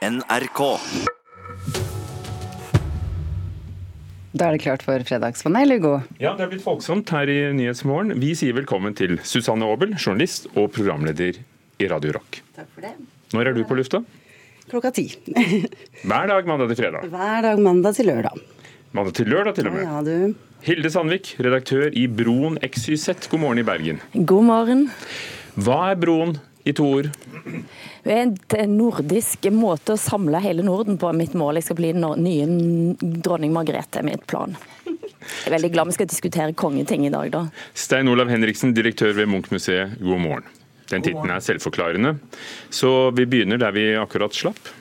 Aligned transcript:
NRK. 0.00 0.60
Da 4.32 4.46
er 4.46 4.54
det 4.56 4.62
klart 4.62 4.84
for 4.86 5.02
fredagspanel, 5.04 5.74
Hugo. 5.76 5.98
Ja, 6.22 6.32
det 6.38 6.46
er 6.46 6.52
blitt 6.54 6.64
folksomt 6.64 7.12
her 7.12 7.28
i 7.28 7.36
Nyhetsmorgen. 7.52 8.14
Vi 8.22 8.30
sier 8.38 8.56
velkommen 8.56 8.96
til 8.96 9.18
Susanne 9.28 9.68
Aabel, 9.68 9.92
journalist 10.00 10.48
og 10.54 10.70
programleder 10.72 11.36
i 11.36 11.90
Radio 11.92 12.16
Rock. 12.16 12.40
Takk 12.56 12.72
for 12.72 12.86
det. 12.88 12.94
Når 13.36 13.50
er 13.52 13.58
du 13.58 13.62
på 13.68 13.76
lufta? 13.76 14.00
Klokka 14.72 14.94
ti. 14.96 15.04
Hver 16.08 16.32
dag 16.32 16.48
mandag 16.48 16.72
til 16.72 16.80
fredag. 16.80 17.04
Hver 17.12 17.44
dag 17.50 17.60
mandag 17.68 18.00
til 18.00 18.08
lørdag. 18.08 18.40
Mandag 18.96 19.20
til 19.20 19.28
lørdag 19.34 19.58
til 19.58 19.68
og 19.68 19.76
med. 19.76 19.84
Ja, 19.84 20.00
du. 20.00 20.62
Hilde 20.64 20.96
Sandvik, 20.96 21.34
redaktør 21.44 21.92
i 21.92 22.08
Broen 22.08 22.56
XYZ, 22.64 23.28
god 23.28 23.44
morgen 23.44 23.60
i 23.60 23.68
Bergen. 23.68 24.00
God 24.16 24.48
morgen. 24.48 24.86
Hva 25.60 25.90
er 25.90 26.00
Broen 26.00 26.38
i 26.64 26.72
to 26.76 26.86
ord? 26.86 27.10
Det 28.04 28.12
er 28.12 28.62
en 28.64 28.76
nordisk 28.76 29.46
måte 29.54 29.94
å 29.96 30.00
samle 30.00 30.40
hele 30.44 30.64
Norden 30.66 30.98
på. 31.00 31.12
Mitt 31.16 31.36
mål 31.38 31.60
jeg 31.60 31.68
skal 31.68 31.78
bli 31.80 31.92
den 31.96 32.06
nye 32.24 32.46
dronning 33.22 33.54
Margrethe, 33.54 34.00
er 34.02 34.08
mitt 34.10 34.26
plan. 34.30 34.56
Jeg 34.86 35.50
er 35.50 35.54
veldig 35.54 35.70
glad 35.74 35.90
vi 35.90 35.96
skal 35.98 36.08
diskutere 36.10 36.56
kongeting 36.56 37.06
i 37.06 37.12
dag, 37.12 37.30
da. 37.32 37.44
Stein 37.76 38.08
Olav 38.10 38.30
Henriksen, 38.32 38.74
direktør 38.76 39.14
ved 39.16 39.30
Munchmuseet, 39.30 39.98
god 40.00 40.20
morgen. 40.22 40.48
Den 40.90 41.04
tittelen 41.06 41.30
er 41.30 41.44
selvforklarende, 41.44 42.16
så 42.74 43.12
vi 43.14 43.28
begynner 43.30 43.60
der 43.62 43.76
vi 43.76 43.86
akkurat 44.00 44.34
slapp. 44.34 44.72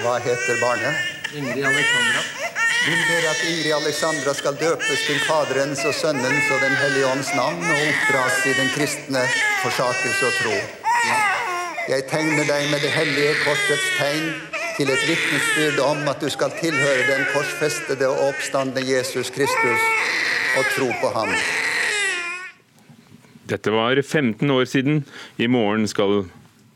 Hva 0.00 0.18
heter 0.24 0.60
barnet? 0.64 1.08
Ingrid 1.36 1.64
Alexandra. 1.70 2.39
Vil 2.80 3.00
dere 3.10 3.28
at 3.28 3.40
Iri 3.44 3.72
Alexandra 3.76 4.32
skal 4.32 4.56
døpes 4.56 5.00
til 5.04 5.18
Faderens 5.26 5.82
og 5.84 5.92
Sønnens 5.92 6.46
og 6.54 6.62
Den 6.64 6.76
hellige 6.80 7.10
ånds 7.12 7.28
navn 7.36 7.60
og 7.60 7.76
oppdras 7.76 8.38
i 8.48 8.54
den 8.56 8.70
kristne 8.72 9.24
forsakelse 9.60 10.30
og 10.30 10.38
tro? 10.38 10.54
Jeg 11.92 12.06
tegner 12.08 12.48
deg 12.48 12.70
med 12.72 12.80
det 12.80 12.92
hellige 12.94 13.34
korsets 13.42 13.84
tegn 13.98 14.32
til 14.78 14.94
et 14.94 15.04
vitnesbyrd 15.10 15.84
om 15.90 16.08
at 16.08 16.24
du 16.24 16.28
skal 16.32 16.56
tilhøre 16.56 17.04
den 17.10 17.28
korsfestede 17.34 18.08
og 18.08 18.30
oppstandende 18.30 18.86
Jesus 18.88 19.28
Kristus 19.36 19.84
og 20.56 20.72
tro 20.72 20.88
på 21.02 21.12
ham. 21.18 21.36
Dette 23.44 23.76
var 23.76 24.00
15 24.00 24.50
år 24.50 24.64
siden. 24.64 25.04
I 25.36 25.52
morgen 25.52 25.84
skal 25.88 26.30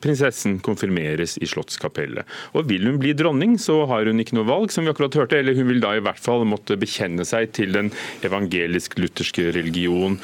prinsessen 0.05 0.59
konfirmeres 0.65 1.39
i 1.43 1.49
Slottskapellet. 1.49 2.29
Og 2.55 2.69
vil 2.71 2.87
hun 2.89 3.01
bli 3.03 3.15
dronning, 3.17 3.57
så 3.61 3.81
har 3.91 4.09
hun 4.11 4.21
ikke 4.23 4.37
noe 4.39 4.49
valg, 4.49 4.73
som 4.75 4.85
vi 4.85 4.93
akkurat 4.93 5.17
hørte. 5.19 5.39
Eller 5.41 5.57
hun 5.57 5.71
vil 5.71 5.83
da 5.85 5.95
i 5.97 6.03
hvert 6.05 6.21
fall 6.23 6.45
måtte 6.49 6.79
bekjenne 6.81 7.27
seg 7.29 7.55
til 7.57 7.75
den 7.77 7.93
evangelisk-lutherske 8.27 9.51
religion 9.57 10.21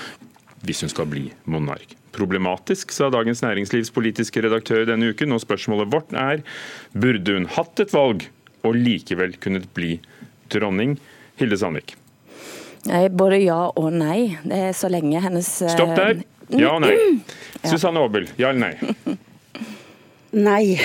hvis 0.67 0.83
hun 0.85 0.93
skal 0.93 1.09
bli 1.09 1.31
monark. 1.49 1.95
Problematisk, 2.13 2.93
sa 2.93 3.09
Dagens 3.13 3.41
Næringslivs 3.45 3.93
politiske 3.95 4.43
redaktør 4.45 4.85
denne 4.89 5.13
uken. 5.15 5.33
Og 5.33 5.41
spørsmålet 5.45 5.93
vårt 5.93 6.13
er 6.13 6.45
burde 6.93 7.39
hun 7.39 7.49
hatt 7.55 7.81
et 7.81 7.95
valg 7.95 8.27
og 8.67 8.77
likevel 8.77 9.39
kunnet 9.41 9.71
bli 9.77 9.97
dronning? 10.53 10.99
Hilde 11.41 11.57
Sandvik. 11.57 11.95
Nei, 12.91 13.07
Både 13.13 13.41
ja 13.41 13.63
og 13.77 13.89
nei. 13.95 14.37
Det 14.45 14.61
er 14.71 14.77
så 14.77 14.91
lenge 14.93 15.21
hennes 15.23 15.49
eh, 15.65 15.73
Stopp 15.73 15.97
der. 15.97 16.23
Ja 16.57 16.75
og 16.77 16.85
nei. 16.85 16.95
Susanne 17.71 18.03
Aabel, 18.03 18.29
ja 18.41 18.53
eller 18.53 18.73
nei? 18.73 19.17
Nei. 20.37 20.79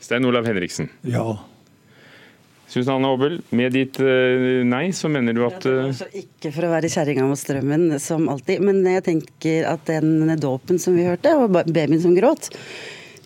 Stein 0.00 0.26
Olav 0.28 0.46
Henriksen. 0.46 0.90
Ja. 1.06 1.38
Susanne 2.70 3.08
Aabel, 3.10 3.40
med 3.50 3.74
ditt 3.74 3.98
eh, 3.98 4.62
nei, 4.62 4.92
så 4.94 5.10
mener 5.10 5.34
du 5.34 5.42
at 5.42 5.64
ja, 5.66 5.88
Altså, 5.88 6.06
ikke 6.14 6.52
for 6.54 6.68
å 6.68 6.70
være 6.70 6.90
kjerringa 6.92 7.24
mot 7.26 7.38
strømmen, 7.38 7.96
som 7.98 8.28
alltid, 8.30 8.62
men 8.62 8.84
jeg 8.86 9.02
tenker 9.08 9.66
at 9.72 9.82
den 9.90 10.30
dåpen 10.38 10.78
som 10.78 10.94
vi 10.94 11.08
hørte, 11.08 11.32
og 11.34 11.50
babyen 11.56 11.98
som 12.02 12.14
gråt, 12.14 12.52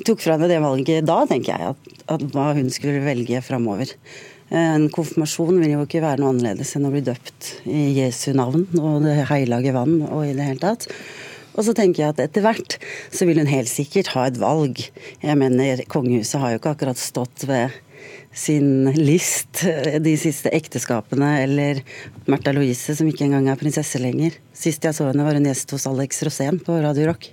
tok 0.01 0.25
fra 0.25 0.39
henne 0.39 0.49
det 0.49 0.63
valget 0.65 1.05
da, 1.05 1.19
tenker 1.29 1.53
jeg, 1.53 1.75
at, 1.75 2.07
at 2.17 2.25
hva 2.33 2.55
hun 2.57 2.73
skulle 2.73 3.05
velge 3.05 3.45
framover. 3.45 3.93
En 4.55 4.89
konfirmasjon 4.93 5.61
vil 5.61 5.75
jo 5.75 5.85
ikke 5.85 6.03
være 6.05 6.23
noe 6.23 6.33
annerledes 6.33 6.73
enn 6.77 6.89
å 6.89 6.93
bli 6.95 7.05
døpt 7.05 7.51
i 7.69 7.85
Jesu 7.99 8.31
navn 8.37 8.67
og 8.81 9.05
det 9.05 9.27
hellige 9.29 9.77
vann 9.77 9.99
og 10.09 10.25
i 10.25 10.35
det 10.37 10.49
hele 10.49 10.63
tatt. 10.63 10.89
Og 11.55 11.67
så 11.67 11.75
tenker 11.77 12.03
jeg 12.03 12.15
at 12.15 12.23
etter 12.25 12.45
hvert 12.45 12.77
så 13.15 13.27
vil 13.29 13.39
hun 13.41 13.51
helt 13.51 13.71
sikkert 13.71 14.13
ha 14.15 14.27
et 14.29 14.41
valg. 14.43 14.81
Jeg 15.23 15.39
mener, 15.39 15.85
kongehuset 15.91 16.41
har 16.43 16.55
jo 16.55 16.61
ikke 16.61 16.75
akkurat 16.75 17.01
stått 17.01 17.47
ved 17.49 17.75
sin 18.35 18.91
list 18.99 19.63
de 20.03 20.15
siste 20.19 20.51
ekteskapene, 20.55 21.29
eller 21.45 21.81
Märtha 22.27 22.53
Louise, 22.55 22.97
som 22.99 23.09
ikke 23.09 23.29
engang 23.29 23.47
er 23.49 23.61
prinsesse 23.61 24.01
lenger. 24.03 24.35
Sist 24.57 24.85
jeg 24.85 24.97
så 24.97 25.07
henne, 25.09 25.23
var 25.27 25.39
hun 25.39 25.47
gjest 25.47 25.71
hos 25.77 25.87
Alex 25.91 26.25
Rosén 26.27 26.59
på 26.63 26.81
Radio 26.83 27.13
Rock. 27.13 27.31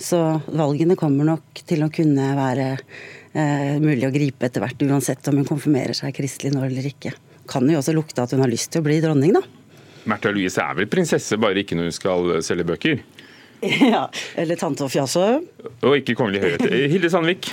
Så 0.00 0.18
valgene 0.46 0.96
kommer 0.96 1.26
nok 1.28 1.60
til 1.68 1.82
å 1.84 1.90
kunne 1.92 2.30
være 2.38 2.70
eh, 2.72 3.76
mulig 3.82 4.06
å 4.08 4.14
gripe 4.14 4.48
etter 4.48 4.64
hvert, 4.64 4.88
uansett 4.88 5.28
om 5.28 5.40
hun 5.42 5.48
konfirmerer 5.48 5.96
seg 5.98 6.16
kristelig 6.16 6.54
nå 6.54 6.64
eller 6.64 6.88
ikke. 6.88 7.12
Kan 7.50 7.68
jo 7.68 7.80
også 7.80 7.96
lukte 7.96 8.24
at 8.24 8.32
hun 8.32 8.44
har 8.44 8.52
lyst 8.52 8.72
til 8.72 8.80
å 8.80 8.88
bli 8.88 9.00
dronning, 9.04 9.36
da. 9.36 9.44
Märtha 10.08 10.32
Louise 10.32 10.62
er 10.62 10.78
vel 10.78 10.88
prinsesse, 10.88 11.36
bare 11.36 11.60
ikke 11.60 11.76
når 11.76 11.90
hun 11.90 11.98
skal 11.98 12.30
selge 12.46 12.68
bøker? 12.70 13.02
ja, 13.94 14.04
Eller 14.38 14.58
tante 14.60 14.86
og 14.86 14.92
fjase. 14.92 15.24
Og 15.82 15.96
ikke 15.98 16.14
kongelig 16.18 16.44
høyhet. 16.44 16.68
Hilde 16.92 17.10
Sandvik, 17.10 17.50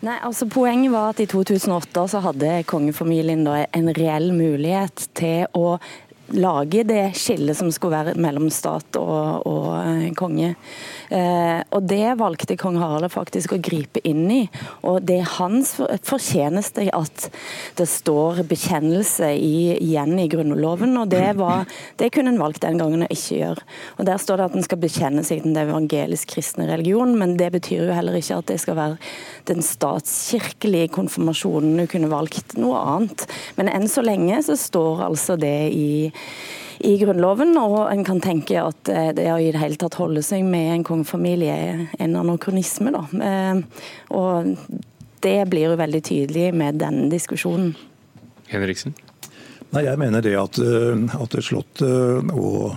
Nei, 0.00 0.14
altså 0.24 0.46
Poenget 0.48 0.94
var 0.94 1.10
at 1.12 1.18
i 1.20 1.26
2008 1.28 2.06
så 2.08 2.22
hadde 2.24 2.62
kongefamilien 2.68 3.42
da 3.44 3.58
en 3.76 3.90
reell 3.92 4.30
mulighet 4.32 5.10
til 5.18 5.44
å 5.52 5.74
lage 6.36 6.84
det 6.86 7.12
skillet 7.18 7.56
som 7.58 7.70
skulle 7.74 7.98
være 7.98 8.20
mellom 8.20 8.48
stat 8.52 8.96
og, 9.00 9.46
og 9.48 9.68
eh, 9.80 10.10
konge. 10.18 10.54
Eh, 11.10 11.60
og 11.74 11.86
Det 11.90 12.14
valgte 12.20 12.56
kong 12.60 12.78
Harald 12.80 13.10
faktisk 13.12 13.54
å 13.56 13.60
gripe 13.62 14.02
inn 14.06 14.26
i. 14.30 14.40
Og 14.86 15.02
Det 15.06 15.20
er 15.20 15.32
hans 15.38 15.74
for- 15.78 15.90
fortjeneste 16.06 16.86
at 16.94 17.26
det 17.78 17.88
står 17.90 18.42
bekjennelse 18.50 19.32
i, 19.34 19.76
igjen 19.80 20.18
i 20.22 20.28
Grunnloven. 20.30 20.96
og 21.00 21.08
Det 21.10 21.36
var, 21.38 21.66
det 21.98 22.12
kunne 22.14 22.34
en 22.34 22.40
valgt 22.40 22.62
den 22.62 22.78
gangen 22.78 23.06
å 23.06 23.10
ikke 23.10 23.40
gjøre. 23.40 23.66
Og 23.98 24.06
Der 24.06 24.22
står 24.22 24.36
det 24.36 24.48
at 24.50 24.56
en 24.58 24.66
skal 24.68 24.82
bekjenne 24.82 25.24
seg 25.26 25.42
til 25.42 25.52
den 25.54 25.68
evangelisk-kristne 25.68 26.68
religionen, 26.70 27.18
men 27.18 27.36
det 27.40 27.50
betyr 27.52 27.88
jo 27.88 27.96
heller 27.96 28.18
ikke 28.18 28.38
at 28.38 28.50
det 28.50 28.60
skal 28.62 28.78
være 28.78 28.98
den 29.50 29.62
statskirkelige 29.64 30.90
konfirmasjonen. 30.94 31.76
Du 31.80 31.86
kunne 31.90 32.10
valgt 32.12 32.56
noe 32.60 32.78
annet. 32.78 33.26
Men 33.56 33.70
enn 33.72 33.88
så 33.90 34.04
lenge 34.04 34.42
så 34.46 34.56
står 34.58 35.04
altså 35.08 35.36
det 35.40 35.72
i 35.74 36.10
i 36.80 36.96
Grunnloven, 36.96 37.52
og 37.60 37.90
en 37.92 38.04
kan 38.06 38.22
tenke 38.24 38.56
at 38.62 38.88
eh, 38.88 39.10
det 39.16 39.26
å 39.28 39.36
i 39.40 39.50
det 39.52 39.60
hele 39.60 39.76
tatt 39.80 39.98
holde 40.00 40.22
seg 40.24 40.46
med 40.48 40.72
en 40.72 40.86
kongefamilie 40.86 41.52
er 41.52 41.82
en 42.00 42.16
anakronisme. 42.22 42.92
Da. 42.94 43.02
Eh, 43.26 43.84
Og 44.16 44.56
det 45.20 45.36
blir 45.52 45.68
jo 45.68 45.76
veldig 45.76 46.02
tydelig 46.06 46.48
med 46.56 46.80
denne 46.80 47.10
diskusjonen. 47.12 47.74
Henriksen. 48.48 48.96
Nei, 49.70 49.84
Jeg 49.84 50.00
mener 50.00 50.24
det 50.24 50.34
at, 50.40 50.58
eh, 50.58 51.20
at 51.20 51.36
Slottet 51.44 52.32
og 52.32 52.76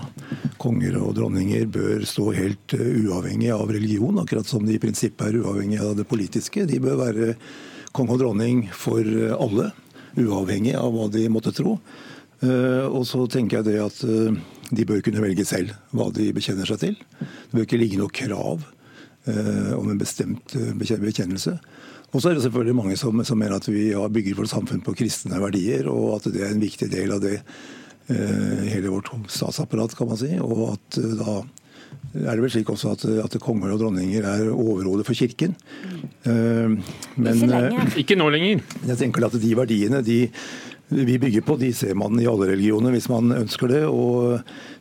konger 0.59 0.99
og 0.99 1.15
dronninger 1.15 1.65
bør 1.71 2.03
stå 2.05 2.33
helt 2.35 2.75
uavhengig 2.75 3.53
av 3.55 3.71
religion, 3.71 4.19
akkurat 4.19 4.45
som 4.45 4.65
de 4.67 4.75
i 4.75 4.83
prinsippet 4.83 5.29
er 5.29 5.39
uavhengig 5.39 5.79
av 5.79 5.95
det 5.95 6.09
politiske. 6.11 6.67
De 6.67 6.79
bør 6.79 6.99
være 7.07 7.35
konge 7.93 8.17
og 8.17 8.19
dronning 8.19 8.67
for 8.75 8.99
alle, 8.99 9.71
uavhengig 10.19 10.75
av 10.75 10.91
hva 10.91 11.07
de 11.09 11.29
måtte 11.31 11.55
tro. 11.55 11.79
Eh, 12.43 12.85
Og 12.91 13.05
så 13.07 13.23
tenker 13.31 13.61
jeg 13.61 13.71
det 13.71 13.79
at 13.83 14.03
eh, 14.03 14.35
de 14.73 14.85
bør 14.89 15.03
kunne 15.05 15.23
velge 15.23 15.45
selv 15.47 15.73
hva 15.95 16.09
de 16.15 16.31
bekjenner 16.35 16.67
seg 16.69 16.81
til. 16.81 16.95
Det 17.19 17.53
bør 17.55 17.67
ikke 17.67 17.79
ligge 17.81 17.99
noe 18.01 18.13
krav 18.13 18.65
eh, 19.29 19.71
om 19.77 19.89
en 19.93 20.01
bestemt 20.01 20.55
bekjennelse. 20.79 21.57
Og 22.13 22.21
så 22.21 22.29
er 22.29 22.37
det 22.37 22.43
selvfølgelig 22.45 22.77
mange 22.77 22.97
som, 22.99 23.23
som 23.25 23.39
mener 23.41 23.57
at 23.57 23.67
vi 23.69 23.87
ja, 23.91 24.03
bygger 24.11 24.37
vårt 24.37 24.51
samfunn 24.51 24.83
på 24.85 24.93
kristne 24.99 25.39
verdier, 25.41 25.87
og 25.89 26.19
at 26.19 26.27
det 26.33 26.43
er 26.45 26.51
en 26.53 26.61
viktig 26.61 26.91
del 26.91 27.15
av 27.15 27.23
det 27.23 27.39
eh, 27.39 28.63
hele 28.69 28.91
vårt 28.93 29.09
statsapparat, 29.33 29.95
kan 29.97 30.11
man 30.11 30.19
si. 30.21 30.33
Og 30.37 30.75
at 30.75 30.99
da 31.23 31.39
er 32.13 32.35
det 32.35 32.43
vel 32.43 32.51
slik 32.53 32.69
også 32.69 32.91
at, 32.93 33.03
at 33.23 33.37
konger 33.41 33.73
og 33.73 33.81
dronninger 33.81 34.25
er 34.29 34.51
overhodet 34.51 35.05
for 35.07 35.17
kirken. 35.17 35.55
Eh, 36.29 36.75
men 37.17 37.43
Ikke. 37.47 37.87
Ikke 38.03 38.19
nå 38.19 38.29
lenger. 38.33 38.61
jeg 38.91 38.99
tenker 39.01 39.25
at 39.29 39.39
de 39.41 39.55
verdiene 39.57 40.03
de 40.05 40.19
vi 40.93 41.17
bygger 41.19 41.41
på, 41.41 41.55
de 41.57 41.71
ser 41.73 41.95
man 41.97 42.19
i 42.21 42.27
alle 42.29 42.47
religioner 42.51 42.93
hvis 42.93 43.09
man 43.11 43.33
ønsker 43.35 43.71
det. 43.71 43.81
Og 43.89 44.39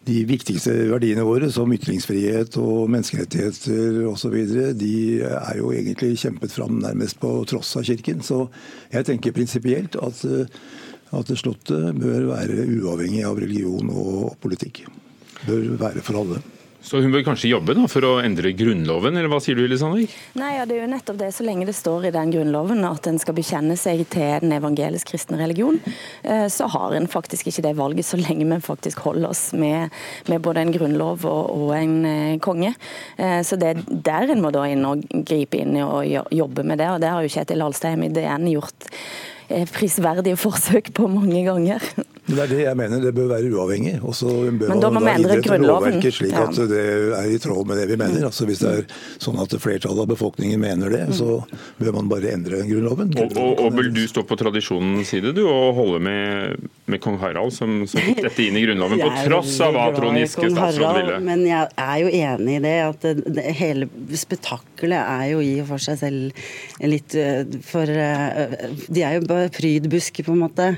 de 0.08 0.18
viktigste 0.28 0.74
verdiene 0.90 1.24
våre, 1.26 1.50
som 1.52 1.72
ytringsfrihet 1.72 2.56
og 2.60 2.90
menneskerettigheter 2.92 4.02
osv., 4.10 4.36
de 4.78 4.94
er 5.26 5.60
jo 5.60 5.72
egentlig 5.74 6.16
kjempet 6.22 6.54
fram 6.54 6.80
nærmest 6.82 7.20
på 7.22 7.34
tross 7.50 7.74
av 7.80 7.86
Kirken. 7.88 8.22
Så 8.24 8.44
jeg 8.92 9.08
tenker 9.08 9.36
prinsipielt 9.36 9.98
at, 10.00 10.24
at 11.12 11.36
Slottet 11.38 11.92
bør 11.98 12.32
være 12.34 12.66
uavhengig 12.78 13.24
av 13.28 13.40
religion 13.42 13.92
og 13.92 14.34
politikk. 14.42 14.84
Bør 15.46 15.72
være 15.80 16.04
for 16.04 16.22
alle. 16.22 16.42
Så 16.82 16.98
hun 17.00 17.12
bør 17.14 17.22
kanskje 17.24 17.52
jobbe 17.52 17.76
da, 17.78 17.84
for 17.90 18.04
å 18.06 18.12
endre 18.24 18.50
Grunnloven, 18.58 19.14
eller 19.14 19.30
hva 19.30 19.38
sier 19.42 19.54
du, 19.54 19.62
Hilde 19.62 19.78
Nei, 20.38 20.50
ja, 20.56 20.64
det 20.66 20.76
er 20.76 20.82
jo 20.82 20.90
nettopp 20.90 21.18
det. 21.20 21.30
Så 21.34 21.46
lenge 21.46 21.66
det 21.68 21.76
står 21.78 22.08
i 22.08 22.12
den 22.14 22.32
Grunnloven 22.34 22.82
at 22.88 23.06
en 23.06 23.20
skal 23.22 23.36
bekjenne 23.36 23.76
seg 23.78 24.02
til 24.10 24.42
den 24.42 24.54
evangelisk-kristne 24.56 25.38
religion, 25.38 25.78
eh, 26.26 26.48
så 26.50 26.66
har 26.74 26.96
en 26.98 27.06
faktisk 27.10 27.48
ikke 27.48 27.64
det 27.68 27.74
valget, 27.78 28.08
så 28.08 28.18
lenge 28.18 28.48
vi 28.50 28.58
faktisk 28.64 29.04
holder 29.06 29.30
oss 29.30 29.44
med, 29.54 29.94
med 30.28 30.42
både 30.42 30.64
en 30.64 30.74
grunnlov 30.74 31.26
og, 31.28 31.52
og 31.54 31.74
en 31.76 31.96
eh, 32.08 32.38
konge. 32.42 32.74
Eh, 33.16 33.40
så 33.46 33.58
det 33.60 33.72
er 33.72 33.84
der 33.86 34.34
en 34.34 34.42
må 34.42 34.50
da 34.54 34.66
inn 34.68 34.82
og 34.88 35.06
gripe 35.28 35.62
inn 35.62 35.78
og 35.82 36.34
jobbe 36.34 36.66
med 36.66 36.82
det, 36.82 36.90
og 36.90 37.02
det 37.02 37.12
har 37.14 37.22
jo 37.22 37.30
Kjetil 37.32 37.62
Alstheim 37.62 38.08
i 38.08 38.10
DN 38.12 38.50
gjort 38.52 38.90
prisverdige 39.74 40.38
forsøk 40.40 40.90
på 40.96 41.10
mange 41.12 41.44
ganger. 41.46 41.92
Det 42.32 42.44
er 42.46 42.52
det 42.52 42.60
jeg 42.64 42.78
mener, 42.78 43.02
det 43.02 43.12
bør 43.16 43.28
være 43.34 43.50
uavhengig. 43.52 43.94
Og 44.02 44.14
så 44.16 44.28
bør 44.28 44.72
Men 44.72 44.82
da 44.82 44.90
må 44.90 45.00
man 45.00 45.08
vi 45.08 45.22
endre 45.22 45.38
Grunnloven. 45.44 45.98
slik 46.02 46.34
at 46.38 46.60
det 46.70 46.84
er 47.18 47.28
i 47.30 47.38
tråd 47.42 47.68
med 47.68 47.80
det 47.80 47.86
vi 47.90 47.98
mener. 48.00 48.26
Altså 48.28 48.46
Hvis 48.48 48.62
det 48.64 48.72
er 48.72 48.86
sånn 49.22 49.40
at 49.42 49.54
flertallet 49.62 50.04
av 50.04 50.10
befolkningen 50.12 50.60
mener 50.60 50.92
det, 50.92 51.04
så 51.18 51.42
bør 51.80 51.98
man 51.98 52.10
bare 52.10 52.32
endre 52.36 52.62
Grunnloven. 52.68 53.12
Og, 53.20 53.36
og, 53.36 53.62
og 53.66 53.76
vil 53.78 53.92
du 53.94 54.02
stå 54.08 54.24
på 54.28 54.38
tradisjonens 54.40 55.12
side 55.12 55.34
du, 55.36 55.44
og 55.48 55.76
holde 55.76 56.00
med, 56.02 56.68
med 56.90 57.02
kong 57.04 57.18
Harald, 57.22 57.52
som, 57.54 57.82
som 57.90 58.02
fikk 58.02 58.22
dette 58.28 58.46
inn 58.46 58.58
i 58.58 58.64
Grunnloven, 58.64 59.02
på 59.02 59.10
tross 59.26 59.58
av 59.64 59.76
hva 59.76 59.88
Trond 59.96 60.20
Giske 60.20 60.50
statsråd 60.52 61.00
ville? 61.00 61.20
Men 61.24 61.44
jeg 61.48 61.68
er 61.84 61.96
jo 62.02 62.12
enig 62.22 62.58
i 62.58 62.64
det, 62.64 62.76
at 62.88 63.06
det, 63.06 63.14
det, 63.38 63.46
hele 63.58 63.88
spetakkelet 64.16 65.00
er 65.02 65.26
jo 65.34 65.42
i 65.44 65.52
og 65.62 65.68
for 65.72 65.82
seg 65.82 66.00
selv 66.00 66.42
litt 66.82 67.14
eh, 67.18 67.42
for 67.66 67.88
eh, 67.88 68.56
De 68.88 69.04
er 69.04 69.18
jo 69.18 69.26
bare 69.28 69.50
prydbusker, 69.52 70.24
på 70.26 70.34
en 70.34 70.42
måte. 70.44 70.68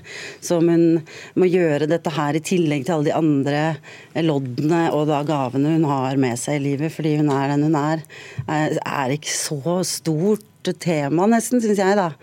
Som 0.44 0.68
hun 0.72 1.00
må 1.44 1.50
gjøre 1.52 1.90
dette 1.90 2.12
her 2.14 2.38
i 2.38 2.42
tillegg 2.44 2.86
til 2.86 2.96
alle 2.96 3.10
de 3.10 3.18
andre 3.18 4.22
loddene 4.24 4.86
og 4.96 5.06
da 5.10 5.20
gavene 5.28 5.76
hun 5.76 5.86
har 5.88 6.18
med 6.20 6.40
seg 6.40 6.58
i 6.58 6.64
livet, 6.70 6.92
fordi 6.94 7.18
hun 7.20 7.30
er 7.34 7.52
den 7.52 7.66
hun 7.68 7.78
er, 7.78 8.04
er 8.48 9.14
ikke 9.14 9.32
så 9.34 9.78
stort 9.88 10.72
tema, 10.80 11.28
nesten, 11.28 11.60
syns 11.60 11.82
jeg, 11.82 11.96
da. 11.98 12.14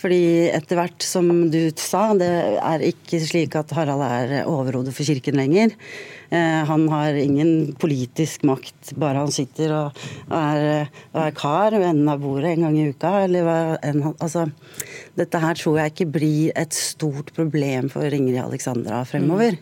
Fordi 0.00 0.50
etter 0.52 0.78
hvert, 0.78 1.04
som 1.06 1.28
du 1.52 1.60
sa, 1.80 2.08
det 2.18 2.28
er 2.58 2.84
ikke 2.90 3.20
slik 3.22 3.54
at 3.58 3.72
Harald 3.76 4.02
er 4.04 4.34
overhodet 4.50 4.94
for 4.96 5.06
kirken 5.06 5.38
lenger. 5.38 5.74
Eh, 6.34 6.60
han 6.68 6.86
har 6.90 7.16
ingen 7.20 7.72
politisk 7.80 8.44
makt, 8.48 8.94
bare 9.00 9.22
han 9.22 9.34
sitter 9.34 9.74
og 9.76 10.04
er, 10.34 10.90
og 11.14 11.20
er 11.22 11.36
kar 11.38 11.76
ved 11.76 11.86
enden 11.92 12.10
av 12.10 12.22
bordet 12.24 12.54
en 12.54 12.66
gang 12.66 12.78
i 12.80 12.88
uka. 12.90 13.12
Eller 13.28 13.50
en, 13.86 14.08
altså, 14.14 14.48
dette 15.18 15.42
her 15.46 15.60
tror 15.60 15.78
jeg 15.80 15.94
ikke 15.94 16.10
blir 16.18 16.54
et 16.58 16.74
stort 16.74 17.30
problem 17.36 17.92
for 17.92 18.18
Ingrid 18.18 18.42
Alexandra 18.42 19.04
fremover. 19.08 19.60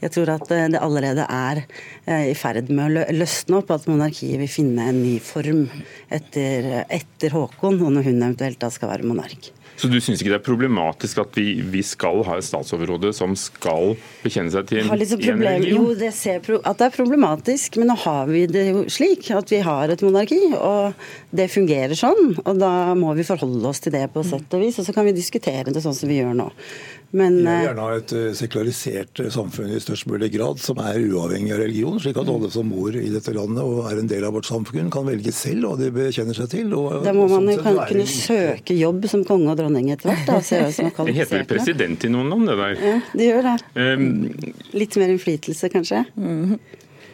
Jeg 0.00 0.14
tror 0.14 0.32
at 0.32 0.50
eh, 0.56 0.66
det 0.72 0.80
allerede 0.80 1.26
er 1.28 1.62
eh, 2.08 2.30
i 2.32 2.36
ferd 2.38 2.72
med 2.72 2.88
å 2.88 3.06
løsne 3.20 3.60
opp, 3.60 3.72
at 3.74 3.86
monarkiet 3.90 4.40
vil 4.40 4.50
finne 4.50 4.88
en 4.90 5.00
ny 5.02 5.18
form 5.22 5.66
etter, 6.10 6.86
etter 6.88 7.36
Håkon, 7.36 7.82
og 7.84 7.96
når 7.96 8.08
hun 8.08 8.18
eventuelt 8.18 8.60
da 8.62 8.72
skal 8.72 8.94
være 8.94 9.08
monark. 9.08 9.52
Så 9.80 9.88
du 9.88 9.96
syns 10.02 10.20
ikke 10.20 10.34
det 10.34 10.38
er 10.40 10.44
problematisk 10.44 11.22
at 11.22 11.36
vi, 11.38 11.54
vi 11.72 11.80
skal 11.86 12.20
ha 12.28 12.36
et 12.36 12.44
statsoverhode 12.44 13.14
som 13.16 13.32
skal 13.38 13.94
bekjenne 14.20 14.52
seg 14.52 14.68
til 14.68 14.82
en, 14.82 14.90
en 14.90 14.92
religion? 14.92 15.64
Jo, 15.64 15.86
det 15.96 16.12
ser 16.16 16.44
at 16.58 16.82
det 16.82 16.88
er 16.90 16.94
problematisk, 16.94 17.78
men 17.80 17.88
nå 17.88 17.96
har 18.02 18.28
vi 18.28 18.44
det 18.50 18.66
jo 18.68 18.84
slik 18.92 19.30
at 19.36 19.52
vi 19.52 19.62
har 19.64 19.92
et 19.92 20.04
monarki. 20.04 20.40
Og 20.58 20.92
det 21.36 21.48
fungerer 21.52 21.96
sånn. 21.96 22.34
Og 22.44 22.60
da 22.60 22.92
må 22.98 23.14
vi 23.16 23.24
forholde 23.24 23.72
oss 23.72 23.80
til 23.80 23.96
det 23.96 24.04
på 24.12 24.24
sett 24.26 24.52
og 24.56 24.66
vis. 24.66 24.80
Og 24.82 24.88
så 24.88 24.96
kan 24.96 25.08
vi 25.08 25.16
diskutere 25.16 25.72
det 25.72 25.84
sånn 25.84 25.96
som 25.96 26.12
vi 26.12 26.20
gjør 26.20 26.36
nå. 26.36 26.50
Men, 27.10 27.36
Vi 27.36 27.42
vil 27.42 27.48
eh, 27.50 27.62
gjerne 27.64 27.84
ha 27.84 27.94
et 27.98 28.12
eh, 28.14 28.26
sekularisert 28.38 29.20
eh, 29.24 29.30
samfunn 29.34 29.72
i 29.74 29.80
størst 29.82 30.06
mulig 30.06 30.28
grad, 30.36 30.60
som 30.62 30.78
er 30.78 31.00
uavhengig 31.02 31.50
av 31.56 31.58
religion, 31.64 31.98
slik 32.02 32.20
at 32.22 32.30
alle 32.30 32.50
som 32.54 32.70
bor 32.70 32.94
i 32.94 33.08
dette 33.10 33.34
landet 33.34 33.66
og 33.66 33.88
er 33.90 33.98
en 33.98 34.10
del 34.10 34.26
av 34.28 34.36
vårt 34.36 34.46
samfunn, 34.46 34.92
kan 34.94 35.08
velge 35.08 35.34
selv 35.34 35.66
hva 35.66 35.72
de 35.80 35.90
bekjenner 35.94 36.38
seg 36.38 36.52
til. 36.52 36.70
Og, 36.78 37.00
da 37.02 37.14
må 37.16 37.26
man 37.32 37.50
jo 37.50 37.58
kan, 37.64 37.80
kunne 37.90 38.06
søke 38.06 38.78
jobb 38.78 39.08
som 39.10 39.26
konge 39.26 39.50
og 39.50 39.58
dronning 39.58 39.90
etter 39.90 40.12
hvert. 40.12 40.22
Da, 40.30 40.38
det 41.10 41.16
heter 41.18 41.40
vel 41.40 41.48
president 41.50 42.06
i 42.06 42.12
noen 42.14 42.30
land, 42.30 42.52
det 42.52 42.58
der? 42.62 42.78
Ja, 42.78 42.96
det 43.10 43.30
gjør 43.32 43.50
det. 43.50 43.56
Um, 43.74 44.54
Litt 44.78 45.02
mer 45.02 45.10
innflytelse, 45.16 45.74
kanskje. 45.74 46.04
Mm. 46.14 46.60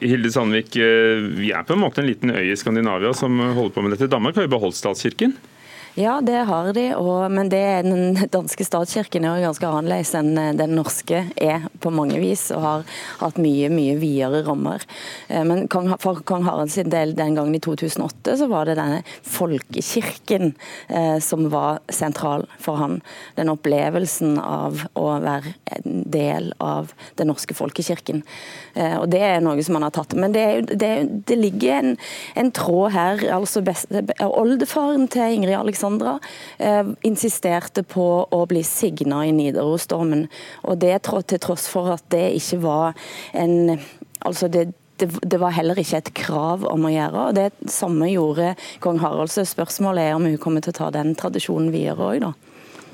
Hilde 0.05 0.29
Sandvik, 0.29 0.77
vi 0.77 1.55
er 1.57 1.65
på 1.65 1.73
en 1.73 1.81
måte 1.81 2.03
en 2.03 2.11
liten 2.11 2.37
øy 2.37 2.51
i 2.53 2.57
Skandinavia 2.61 3.17
som 3.17 3.41
holder 3.41 3.73
på 3.73 3.85
med 3.87 3.97
dette. 3.97 4.13
Danmark 4.13 4.37
har 4.37 4.45
jo 4.45 4.59
beholdt 4.59 4.77
statskirken? 4.77 5.33
Ja, 5.99 6.19
det 6.21 6.43
har 6.45 6.67
de, 6.77 6.91
og, 6.93 7.31
men 7.33 7.49
det, 7.49 7.63
den 7.87 8.19
danske 8.35 8.65
statskirken 8.69 9.25
er 9.25 9.39
jo 9.39 9.47
ganske 9.47 9.69
annerledes 9.71 10.11
enn 10.19 10.35
eh, 10.37 10.51
den 10.53 10.75
norske 10.77 11.23
er 11.41 11.63
på 11.81 11.89
mange 11.89 12.19
vis, 12.21 12.51
og 12.53 12.61
har 12.61 12.83
hatt 13.23 13.39
mye 13.41 13.71
mye 13.73 13.95
videre 13.97 14.43
rammer. 14.45 14.85
Eh, 15.33 15.41
men 15.49 15.65
for 16.03 16.21
kong 16.29 16.45
Harald 16.45 16.75
sin 16.75 16.93
del 16.93 17.15
den 17.17 17.39
gangen 17.39 17.57
i 17.57 17.61
2008 17.65 18.35
så 18.43 18.49
var 18.51 18.69
det 18.69 18.75
denne 18.77 18.99
folkekirken 19.25 20.53
eh, 20.93 21.17
som 21.25 21.49
var 21.55 21.81
sentral 21.89 22.45
for 22.61 22.77
han. 22.83 22.99
Den 23.41 23.55
opplevelsen 23.55 24.37
av 24.37 24.85
å 25.01 25.07
være 25.25 25.55
en 25.79 26.05
del 26.13 26.53
av 26.61 26.93
den 27.17 27.33
norske 27.33 27.57
folkekirken. 27.57 28.21
Og 28.77 29.09
Det 29.09 29.23
er 29.25 29.41
noe 29.41 29.63
som 29.65 29.79
han 29.79 29.87
har 29.87 29.95
tatt. 29.97 30.13
Men 30.19 30.35
det, 30.35 30.77
det, 30.77 30.93
det 31.29 31.37
ligger 31.41 31.79
en, 31.79 31.97
en, 32.37 32.53
tråd 32.53 32.93
her. 32.93 33.25
altså 33.33 33.63
Oldefaren 34.27 35.09
til 35.09 35.39
Ingrid 35.39 35.57
Alexander 35.57 35.86
Alexandra 35.87 36.19
eh, 36.59 36.87
insisterte 37.03 37.83
på 37.83 38.27
å 38.31 38.47
bli 38.47 38.63
signa 38.65 39.25
i 39.27 39.33
Nidarosdomen. 39.33 40.27
Og 40.65 40.79
det 40.79 41.03
til 41.07 41.39
tross 41.39 41.69
for 41.69 41.93
at 41.95 42.05
det 42.11 42.35
ikke 42.41 42.63
var 42.65 42.95
en 43.33 43.79
Altså 44.27 44.49
det, 44.49 44.73
det, 44.99 45.07
det, 45.23 45.39
var 45.39 45.53
heller 45.55 45.79
ikke 45.79 45.99
et 46.01 46.09
krav 46.17 46.65
om 46.67 46.87
å 46.89 46.91
gjøre. 46.91 47.27
og 47.29 47.35
Det 47.37 47.71
samme 47.71 48.09
gjorde 48.11 48.57
kong 48.83 48.99
Harald. 48.99 49.31
Så 49.31 49.45
spørsmålet 49.47 50.09
er 50.09 50.17
om 50.17 50.25
hun 50.25 50.39
kommer 50.41 50.65
til 50.65 50.73
å 50.73 50.79
ta 50.81 50.89
den 50.91 51.13
tradisjonen 51.15 51.69
videre 51.71 52.09
òg, 52.09 52.25
da. 52.25 52.33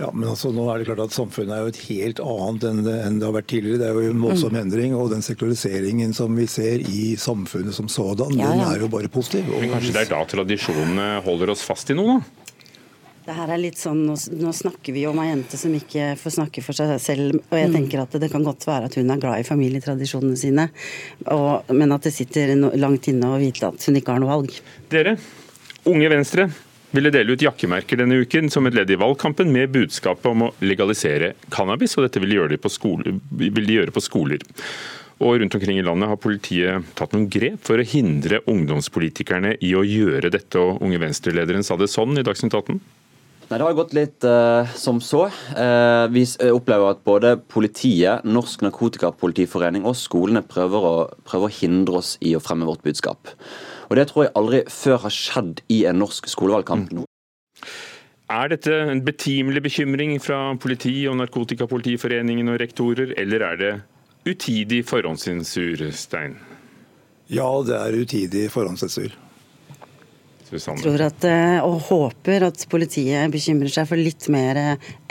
Ja, 0.02 0.10
men 0.10 0.26
altså, 0.28 0.50
nå 0.52 0.66
er 0.72 0.80
det 0.80 0.88
klart 0.88 1.02
at 1.04 1.14
Samfunnet 1.14 1.54
er 1.54 1.62
jo 1.62 1.72
et 1.72 1.80
helt 1.86 2.20
annet 2.24 2.66
enn 2.68 2.82
det, 2.84 2.94
enn 3.06 3.18
det 3.20 3.28
har 3.28 3.34
vært 3.36 3.48
tidligere. 3.52 3.80
Det 3.80 3.88
er 3.88 3.98
jo 4.00 4.12
en 4.12 4.26
voldsom 4.26 4.52
mm. 4.52 4.60
endring. 4.64 4.94
Og 4.98 5.10
den 5.14 5.24
sekulariseringen 5.24 6.14
som 6.16 6.36
vi 6.36 6.48
ser 6.50 6.84
i 6.84 7.14
samfunnet 7.20 7.76
som 7.76 7.88
sådan, 7.92 8.36
ja, 8.36 8.50
ja. 8.50 8.52
den 8.52 8.64
er 8.66 8.84
jo 8.86 8.92
bare 8.92 9.12
positiv. 9.12 9.48
Men 9.52 9.72
Kanskje 9.76 9.94
det 9.94 10.06
er 10.06 10.12
da 10.14 10.22
tradisjonene 10.34 11.08
holder 11.26 11.54
oss 11.54 11.64
fast 11.66 11.94
i 11.94 11.98
noe, 11.98 12.18
da? 12.18 12.41
Det 13.32 13.38
her 13.38 13.50
er 13.54 13.60
litt 13.62 13.78
sånn, 13.80 14.02
nå, 14.04 14.12
nå, 14.36 14.50
snakker 14.52 14.92
vi 14.92 15.06
om 15.08 15.16
ei 15.22 15.30
jente 15.30 15.56
som 15.56 15.72
ikke 15.72 16.10
får 16.20 16.34
snakke 16.34 16.60
for 16.60 16.76
seg 16.76 16.90
selv. 17.00 17.38
Og 17.48 17.56
jeg 17.56 17.70
mm. 17.70 17.76
tenker 17.78 18.02
at 18.02 18.16
det 18.20 18.28
kan 18.28 18.44
godt 18.44 18.66
være 18.68 18.90
at 18.90 18.98
hun 19.00 19.08
er 19.08 19.22
glad 19.22 19.40
i 19.40 19.46
familietradisjonene 19.48 20.36
sine. 20.36 20.66
Og, 21.32 21.70
men 21.72 21.96
at 21.96 22.04
det 22.04 22.12
sitter 22.12 22.52
langt 22.76 23.08
inne 23.08 23.30
å 23.32 23.40
vite 23.40 23.70
at 23.72 23.88
hun 23.88 23.96
ikke 23.96 24.12
har 24.12 24.20
noe 24.20 24.34
valg. 24.34 24.60
Dere, 24.92 25.16
Unge 25.88 26.12
Venstre 26.12 26.46
ville 26.92 27.14
dele 27.14 27.32
ut 27.32 27.46
jakkemerker 27.48 28.02
denne 28.02 28.20
uken 28.20 28.52
som 28.52 28.68
et 28.68 28.76
ledd 28.76 28.92
i 28.92 29.00
valgkampen 29.00 29.48
med 29.48 29.72
budskapet 29.72 30.28
om 30.28 30.50
å 30.50 30.52
legalisere 30.60 31.32
cannabis. 31.48 31.96
Og 31.96 32.04
dette 32.04 32.20
vil 32.20 32.34
de 32.34 32.42
gjøre, 32.42 32.60
på, 32.60 32.76
skole, 32.76 33.16
vil 33.32 33.64
de 33.64 33.80
gjøre 33.80 33.96
på 33.96 34.04
skoler. 34.12 34.44
Og 35.24 35.38
rundt 35.40 35.56
omkring 35.56 35.80
i 35.80 35.86
landet 35.88 36.12
har 36.12 36.20
politiet 36.20 36.92
tatt 36.98 37.16
noen 37.16 37.30
grep 37.32 37.64
for 37.64 37.80
å 37.80 37.92
hindre 37.96 38.44
ungdomspolitikerne 38.44 39.56
i 39.64 39.72
å 39.72 39.88
gjøre 39.88 40.36
dette. 40.36 40.60
Og 40.60 40.84
Unge 40.84 41.00
Venstre-lederen 41.00 41.64
sa 41.64 41.80
det 41.80 41.88
sånn 41.88 42.20
i 42.20 42.26
Dagsnytt 42.28 42.60
18. 42.60 42.82
Nei, 43.52 43.58
Det 43.60 43.66
har 43.66 43.74
gått 43.76 43.92
litt 43.92 44.24
uh, 44.24 44.70
som 44.80 44.96
så. 45.04 45.26
Uh, 45.52 46.08
vi 46.08 46.22
eh, 46.24 46.48
opplever 46.48 46.94
at 46.94 47.02
både 47.04 47.34
politiet, 47.52 48.24
Norsk 48.24 48.62
Narkotikapolitiforening 48.64 49.84
og 49.84 49.98
skolene 50.00 50.40
prøver 50.40 50.86
å, 50.88 50.92
prøver 51.28 51.50
å, 51.50 51.52
hindre 51.58 51.98
oss 52.00 52.14
i 52.24 52.32
å 52.32 52.40
fremme 52.40 52.64
vårt 52.64 52.80
budskap. 52.86 53.34
Og 53.90 53.98
Det 53.98 54.06
tror 54.08 54.24
jeg 54.24 54.32
aldri 54.40 54.62
før 54.72 55.02
har 55.02 55.12
skjedd 55.12 55.60
i 55.68 55.82
en 55.90 56.00
norsk 56.00 56.30
skolevalgkamp. 56.32 56.94
Mm. 56.96 57.04
Er 58.32 58.48
dette 58.54 58.78
en 58.94 59.04
betimelig 59.04 59.60
bekymring 59.66 60.16
fra 60.24 60.38
politi 60.56 60.94
og 61.10 61.18
Narkotikapolitiforeningen 61.20 62.48
og 62.54 62.56
rektorer, 62.62 63.12
eller 63.20 63.44
er 63.50 63.60
det 63.60 63.74
utidig 64.32 64.80
forhåndssensur, 64.88 65.90
Stein? 65.92 66.38
Ja, 67.28 67.50
det 67.68 67.76
er 67.76 68.00
utidig 68.00 68.48
forhåndssensur. 68.54 69.12
Susanne? 70.52 70.82
tror 70.82 71.00
at, 71.06 71.24
eh, 71.24 71.58
og 71.64 71.80
håper 71.88 72.46
at 72.48 72.64
politiet 72.70 73.32
bekymrer 73.32 73.72
seg 73.72 73.88
for 73.88 74.00
litt 74.00 74.26
mer 74.32 74.58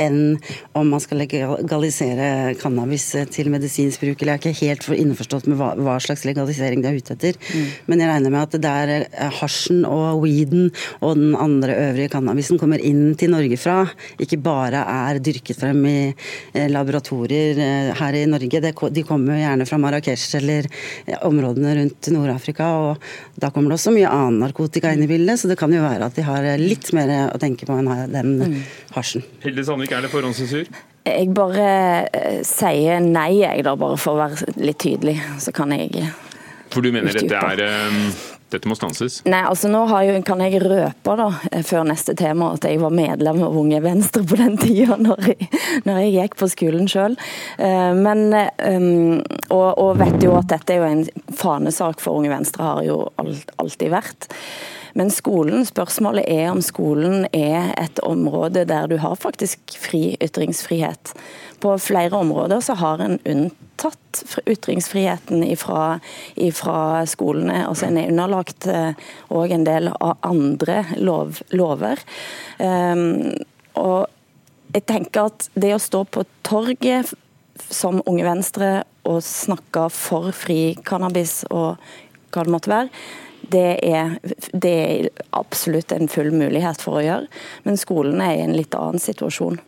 enn 0.02 0.38
om 0.78 0.92
man 0.94 1.02
skal 1.02 1.22
legalisere 1.24 2.54
cannabis 2.62 3.08
til 3.34 3.50
medisinsk 3.54 4.04
bruk. 4.04 4.22
Eller 4.22 4.38
jeg 4.38 4.40
er 4.40 4.54
ikke 4.54 4.68
helt 4.68 5.02
innforstått 5.02 5.50
med 5.50 5.60
hva, 5.60 5.72
hva 5.80 5.98
slags 6.04 6.26
legalisering 6.28 6.84
de 6.84 6.92
er 6.92 7.00
ute 7.00 7.16
etter. 7.18 7.40
Mm. 7.52 7.66
Men 7.90 8.04
jeg 8.04 8.12
regner 8.12 8.36
med 8.36 8.42
at 8.44 8.56
det 8.56 8.62
der 8.66 8.94
eh, 9.08 9.40
hasjen 9.42 9.82
og 9.88 10.22
weeden 10.26 10.70
og 11.02 11.18
den 11.18 11.36
andre 11.36 11.78
øvrige 11.88 12.14
cannabisen 12.14 12.62
kommer 12.62 12.82
inn 12.82 13.16
til 13.20 13.34
Norge 13.34 13.58
fra, 13.62 13.80
ikke 14.22 14.42
bare 14.42 14.84
er 14.86 15.22
dyrket 15.24 15.60
frem 15.62 15.82
i 15.90 15.98
eh, 16.12 16.70
laboratorier 16.72 17.94
her 17.98 18.20
i 18.20 18.26
Norge. 18.30 18.62
De 18.62 19.06
kommer 19.08 19.42
gjerne 19.42 19.68
fra 19.70 19.82
Marrakech 19.82 20.28
eller 20.38 20.70
områdene 21.26 21.76
rundt 21.80 22.12
Nord-Afrika, 22.14 22.70
og 22.82 23.42
da 23.42 23.50
kommer 23.54 23.72
det 23.72 23.80
også 23.80 23.96
mye 23.96 24.10
annen 24.12 24.42
narkotika 24.44 24.92
inn 24.94 25.06
i 25.06 25.10
bildet 25.10 25.31
det, 25.32 25.40
så 25.42 25.50
det 25.52 25.58
kan 25.60 25.74
jo 25.74 25.82
være 25.84 26.12
at 26.12 26.20
de 26.20 26.28
har 26.28 26.46
litt 26.62 26.92
mer 26.98 27.32
å 27.32 27.42
tenke 27.42 27.68
på 27.68 27.80
enn 27.80 27.92
den 28.12 28.38
mm. 28.44 28.62
hasjen. 29.00 29.26
Hilde 29.46 29.66
Sandvik, 29.66 29.96
er 29.96 30.06
det 30.06 30.14
forhåndssensur? 30.14 30.72
Jeg 31.02 31.32
bare 31.34 31.70
uh, 32.14 32.42
sier 32.46 33.00
nei, 33.02 33.42
jeg 33.42 33.64
da, 33.66 33.74
bare 33.80 33.98
for 33.98 34.14
å 34.14 34.22
være 34.22 34.54
litt 34.62 34.82
tydelig. 34.84 35.18
Så 35.42 35.54
kan 35.56 35.74
jeg 35.74 36.04
For 36.70 36.86
du 36.86 36.92
mener 36.94 37.16
dette, 37.18 37.36
er, 37.36 37.62
eh, 37.66 38.20
dette 38.54 38.70
må 38.70 38.78
stanses? 38.78 39.18
Nei, 39.26 39.42
altså 39.50 39.72
nå 39.72 39.82
jo, 40.06 40.20
kan 40.28 40.44
jeg 40.46 40.62
røpe 40.62 41.16
da, 41.18 41.26
eh, 41.50 41.64
før 41.66 41.88
neste 41.90 42.14
tema 42.20 42.52
at 42.54 42.68
jeg 42.70 42.78
var 42.84 42.94
medlem 42.94 43.42
av 43.48 43.58
Unge 43.58 43.82
Venstre 43.82 44.22
på 44.30 44.38
den 44.40 44.60
tida 44.62 45.00
når 45.02 45.32
jeg, 45.32 45.50
når 45.88 46.04
jeg 46.04 46.14
gikk 46.20 46.38
på 46.44 46.52
skolen 46.54 46.92
sjøl. 46.92 47.18
Men 47.58 48.28
og, 48.38 49.70
og, 49.74 49.98
vet 50.00 50.22
jo 50.24 50.38
at 50.38 50.54
dette 50.54 50.76
er 50.76 50.84
jo 50.84 50.92
en 50.92 51.34
fanesak 51.34 52.04
for 52.04 52.22
Unge 52.22 52.30
Venstre, 52.32 52.70
har 52.70 52.86
jo 52.86 53.02
alltid 53.18 53.90
vært. 53.92 54.30
Men 54.98 55.12
skolen, 55.14 55.66
spørsmålet 55.68 56.28
er 56.28 56.50
om 56.52 56.62
skolen 56.64 57.26
er 57.32 57.72
et 57.80 58.00
område 58.04 58.66
der 58.70 58.90
du 58.92 58.98
har 59.02 59.16
faktisk 59.20 59.78
fri 59.80 60.16
ytringsfrihet. 60.22 61.14
På 61.62 61.78
flere 61.80 62.18
områder 62.18 62.60
så 62.66 62.76
har 62.80 63.04
en 63.04 63.20
unntatt 63.26 64.24
ytringsfriheten 64.50 65.44
ifra, 65.46 66.00
ifra 66.36 67.06
skolene. 67.08 67.64
Altså 67.68 67.88
En 67.88 68.00
er 68.02 68.12
underlagt 68.12 68.68
òg 68.68 69.46
eh, 69.46 69.56
en 69.56 69.68
del 69.68 69.92
av 69.94 70.18
andre 70.28 70.84
lov, 70.98 71.42
lover. 71.54 72.02
Um, 72.58 73.32
og 73.78 74.10
jeg 74.74 74.88
tenker 74.90 75.30
at 75.30 75.50
det 75.54 75.74
å 75.76 75.82
stå 75.82 76.04
på 76.10 76.26
torget 76.48 77.14
som 77.70 78.02
Unge 78.10 78.26
Venstre 78.26 78.72
og 79.08 79.22
snakke 79.26 79.88
for 79.94 80.32
fri 80.36 80.76
cannabis 80.88 81.42
og 81.50 81.78
hva 82.32 82.46
det 82.46 82.54
måtte 82.54 82.72
være, 82.72 82.90
det 83.52 83.68
er, 83.88 84.18
det 84.54 84.72
er, 84.72 85.12
absolutt 85.36 85.94
en 85.96 86.10
full 86.12 86.32
mulighet 86.36 86.82
for 86.84 87.00
å 87.00 87.06
gjøre, 87.06 87.30
men 87.68 87.80
skolen 87.80 88.22
er 88.24 88.38
i 88.38 88.44
en 88.46 88.58
litt 88.58 88.76
annen 88.78 89.02
situasjon. 89.02 89.60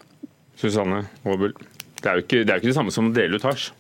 Susanne 0.60 1.06
Aabel, 1.24 1.56
det 2.00 2.10
er 2.10 2.20
jo 2.20 2.26
ikke 2.26 2.44
det, 2.44 2.52
er 2.52 2.62
ikke 2.62 2.72
det 2.72 2.78
samme 2.78 2.94
som 2.94 3.10
å 3.10 3.16
dele 3.16 3.40
ut 3.40 3.48
hasj? 3.48 3.72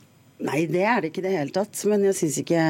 Nei, 0.44 0.66
det 0.68 0.82
er 0.84 1.00
det 1.00 1.12
ikke 1.12 1.22
i 1.22 1.26
det 1.28 1.34
hele 1.38 1.54
tatt. 1.56 1.78
Men 1.88 2.04
jeg 2.08 2.18
syns 2.18 2.40
ikke 2.42 2.64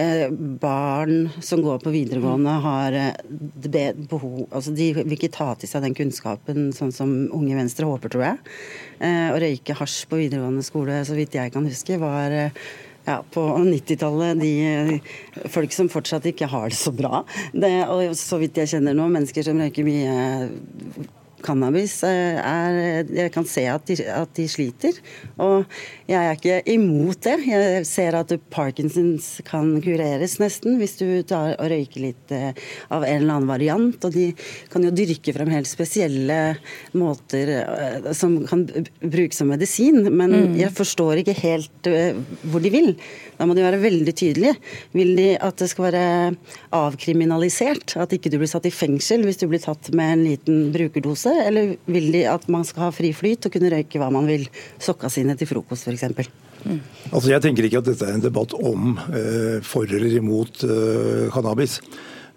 eh, 0.00 0.22
barn 0.62 1.26
som 1.44 1.60
går 1.64 1.82
på 1.82 1.92
videregående 1.92 2.54
har 2.64 2.96
eh, 2.96 3.98
behov 4.08 4.46
Altså 4.54 4.72
de 4.76 4.86
vil 5.00 5.16
ikke 5.16 5.32
ta 5.34 5.50
til 5.58 5.68
seg 5.68 5.84
den 5.84 5.96
kunnskapen 5.98 6.70
sånn 6.76 6.94
som 6.94 7.12
Unge 7.34 7.58
Venstre 7.58 7.88
håper, 7.90 8.14
tror 8.14 8.24
jeg. 8.28 8.56
Eh, 9.04 9.28
å 9.34 9.40
røyke 9.42 9.76
hasj 9.76 10.06
på 10.08 10.22
videregående 10.22 10.64
skole, 10.64 11.02
så 11.04 11.18
vidt 11.18 11.36
jeg 11.36 11.52
kan 11.52 11.68
huske, 11.68 12.00
var 12.00 12.38
eh, 12.38 12.64
ja, 13.04 13.18
på 13.34 13.42
90-tallet. 13.58 14.40
De 14.40 15.48
folk 15.52 15.74
som 15.76 15.90
fortsatt 15.92 16.26
ikke 16.30 16.48
har 16.50 16.70
det 16.72 16.78
så 16.78 16.92
bra. 16.94 17.24
Det, 17.52 17.72
og 17.90 18.16
så 18.18 18.40
vidt 18.42 18.60
jeg 18.62 18.76
kjenner 18.76 18.96
nå, 18.96 19.08
mennesker 19.12 19.46
som 19.46 19.60
røyker 19.60 19.86
mye 19.86 20.14
cannabis 21.44 21.98
eh, 22.06 22.38
er 22.40 23.08
Jeg 23.08 23.32
kan 23.34 23.46
se 23.48 23.64
at 23.70 23.86
de, 23.88 23.96
at 24.10 24.32
de, 24.36 24.46
sliter. 24.50 24.96
Og 25.42 25.64
jeg 26.08 26.18
er 26.18 26.36
ikke 26.36 26.60
imot 26.74 27.20
det. 27.26 27.36
Jeg 27.48 27.86
ser 27.88 28.16
at 28.18 28.32
Parkinsons 28.54 29.40
kan 29.48 29.74
kureres 29.84 30.38
nesten 30.42 30.78
hvis 30.80 30.96
du 31.00 31.06
tar 31.28 31.54
og 31.58 31.70
røyker 31.70 32.06
litt 32.06 32.34
eh, 32.34 32.52
av 32.94 33.06
en 33.06 33.20
eller 33.20 33.36
annen 33.36 33.50
variant. 33.50 34.08
Og 34.08 34.14
de 34.14 34.30
kan 34.72 34.84
jo 34.84 34.94
dyrke 34.94 35.34
frem 35.36 35.52
helt 35.54 35.70
spesielle 35.70 36.40
måter 36.96 37.54
eh, 37.60 38.10
som 38.16 38.40
kan 38.48 38.66
brukes 39.00 39.42
som 39.42 39.52
medisin. 39.52 40.02
Men 40.10 40.34
mm. 40.34 40.58
jeg 40.62 40.74
forstår 40.76 41.22
ikke 41.22 41.38
helt 41.42 41.92
hvor 42.48 42.64
de 42.64 42.72
vil. 42.72 42.94
Da 43.38 43.46
må 43.48 43.56
de 43.56 43.64
være 43.64 43.80
veldig 43.82 44.14
tydelige. 44.14 44.54
Vil 44.94 45.14
de 45.18 45.28
at 45.42 45.58
det 45.60 45.68
skal 45.72 45.88
være 45.88 46.04
avkriminalisert? 46.74 47.96
At 48.00 48.14
ikke 48.14 48.32
du 48.32 48.38
blir 48.40 48.50
satt 48.50 48.68
i 48.68 48.74
fengsel 48.74 49.26
hvis 49.26 49.40
du 49.42 49.48
blir 49.50 49.62
tatt 49.62 49.90
med 49.96 50.14
en 50.14 50.24
liten 50.28 50.64
brukerdose? 50.74 51.34
Eller 51.44 51.74
vil 51.90 52.10
de 52.14 52.24
at 52.30 52.48
man 52.52 52.66
skal 52.68 52.88
ha 52.88 52.94
fri 52.94 53.12
flyt 53.16 53.48
og 53.48 53.56
kunne 53.56 53.72
røyke 53.74 54.00
hva 54.02 54.10
man 54.14 54.30
vil? 54.30 54.46
Sokka 54.82 55.10
sine 55.12 55.36
til 55.38 55.50
frokost 55.50 55.88
f.eks. 55.90 56.32
Mm. 56.64 56.80
Altså, 57.10 57.28
jeg 57.28 57.44
tenker 57.44 57.66
ikke 57.66 57.82
at 57.82 57.90
dette 57.90 58.08
er 58.08 58.16
en 58.16 58.24
debatt 58.24 58.54
om 58.56 58.94
eh, 59.12 59.60
for 59.66 59.84
eller 59.84 60.18
imot 60.20 60.64
eh, 60.64 61.26
cannabis. 61.34 61.80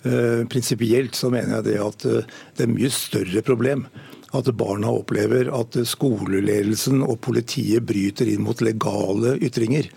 Eh, 0.03 0.43
Prinsipielt 0.51 1.15
så 1.15 1.31
mener 1.33 1.57
jeg 1.57 1.69
det 1.69 1.79
at 1.81 2.05
eh, 2.09 2.37
det 2.57 2.67
er 2.67 2.73
mye 2.73 2.91
større 2.93 3.43
problem 3.45 3.87
at 4.35 4.49
barna 4.59 4.91
opplever 4.91 5.47
at 5.55 5.77
skoleledelsen 5.87 6.99
og 7.05 7.21
politiet 7.23 7.85
bryter 7.87 8.27
inn 8.29 8.43
mot 8.43 8.59
legale 8.61 9.37
ytringer. 9.39 9.87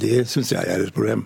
Det 0.00 0.26
syns 0.28 0.52
jeg 0.52 0.68
er 0.68 0.84
et 0.84 0.94
problem. 0.94 1.24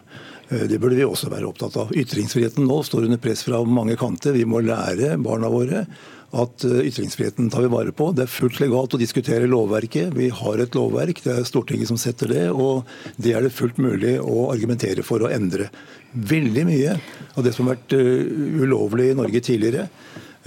Eh, 0.51 0.67
det 0.71 0.79
burde 0.79 0.99
vi 0.99 1.07
også 1.07 1.31
være 1.33 1.49
opptatt 1.49 1.77
av. 1.81 1.93
Ytringsfriheten 1.97 2.67
nå 2.69 2.81
står 2.87 3.09
under 3.09 3.21
press 3.23 3.45
fra 3.47 3.63
mange 3.67 3.99
kanter. 4.01 4.37
Vi 4.37 4.47
må 4.49 4.63
lære 4.65 5.17
barna 5.23 5.51
våre 5.53 5.85
at 6.31 6.65
eh, 6.65 6.87
ytringsfriheten 6.87 7.51
tar 7.51 7.65
vi 7.67 7.73
vare 7.73 7.95
på. 7.97 8.11
Det 8.15 8.27
er 8.27 8.31
fullt 8.31 8.61
legalt 8.63 8.95
å 8.95 9.01
diskutere 9.01 9.51
lovverket. 9.51 10.15
Vi 10.15 10.31
har 10.35 10.63
et 10.63 10.79
lovverk, 10.79 11.23
det 11.25 11.35
er 11.35 11.49
Stortinget 11.49 11.91
som 11.91 11.99
setter 11.99 12.31
det. 12.31 12.47
Og 12.55 12.87
det 13.19 13.35
er 13.35 13.47
det 13.47 13.55
fullt 13.55 13.81
mulig 13.83 14.19
å 14.23 14.49
argumentere 14.53 15.07
for 15.07 15.27
å 15.27 15.33
endre. 15.33 15.71
Veldig 16.11 16.67
mye 16.67 16.97
av 17.39 17.47
det 17.47 17.55
som 17.55 17.67
har 17.67 17.79
vært 17.79 17.99
eh, 17.99 18.27
ulovlig 18.63 19.11
i 19.11 19.19
Norge 19.19 19.43
tidligere, 19.47 19.89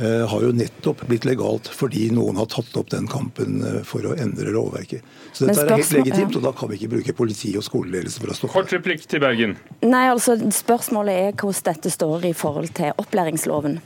har 0.02 0.42
jo 0.42 0.50
nettopp 0.58 1.04
blitt 1.06 1.26
legalt 1.28 1.68
fordi 1.70 2.08
noen 2.16 2.40
har 2.42 2.48
tatt 2.50 2.74
opp 2.80 2.90
den 2.90 3.06
kampen 3.10 3.60
eh, 3.62 3.80
for 3.86 4.06
å 4.10 4.16
endre 4.18 4.50
lovverket. 4.56 5.06
Så 5.34 5.46
dette 5.46 5.68
er 5.68 5.76
helt 5.78 5.94
legitimt, 6.00 6.38
og 6.40 6.46
da 6.48 6.54
kan 6.58 6.72
vi 6.72 6.80
ikke 6.80 6.96
bruke 6.96 7.16
politi 7.18 7.54
og 7.60 7.66
skoleledelse 7.68 8.24
for 8.24 8.34
å 8.34 8.38
stoppe 8.38 8.56
Kort 8.56 8.74
replikk 8.74 9.06
til 9.10 9.22
Bergen. 9.22 9.58
Nei, 9.86 10.06
altså 10.10 10.38
Spørsmålet 10.54 11.28
er 11.28 11.36
hvordan 11.38 11.68
dette 11.70 11.94
står 11.94 12.26
i 12.30 12.34
forhold 12.38 12.74
til 12.78 12.96
opplæringsloven. 13.04 13.78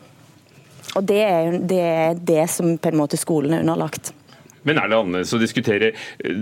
Og 0.95 1.03
det 1.05 1.19
er, 1.27 1.57
det 1.59 1.81
er 1.83 2.21
det 2.31 2.45
som 2.55 2.77
på 2.79 2.91
en 2.91 2.99
måte 3.01 3.19
skolen 3.19 3.57
er 3.57 3.65
underlagt. 3.65 4.13
Men 4.67 4.81
er 4.81 4.91
det 4.91 4.99
annerledes 4.99 5.33
å 5.35 5.39
diskutere 5.41 5.93
eh, 5.93 6.41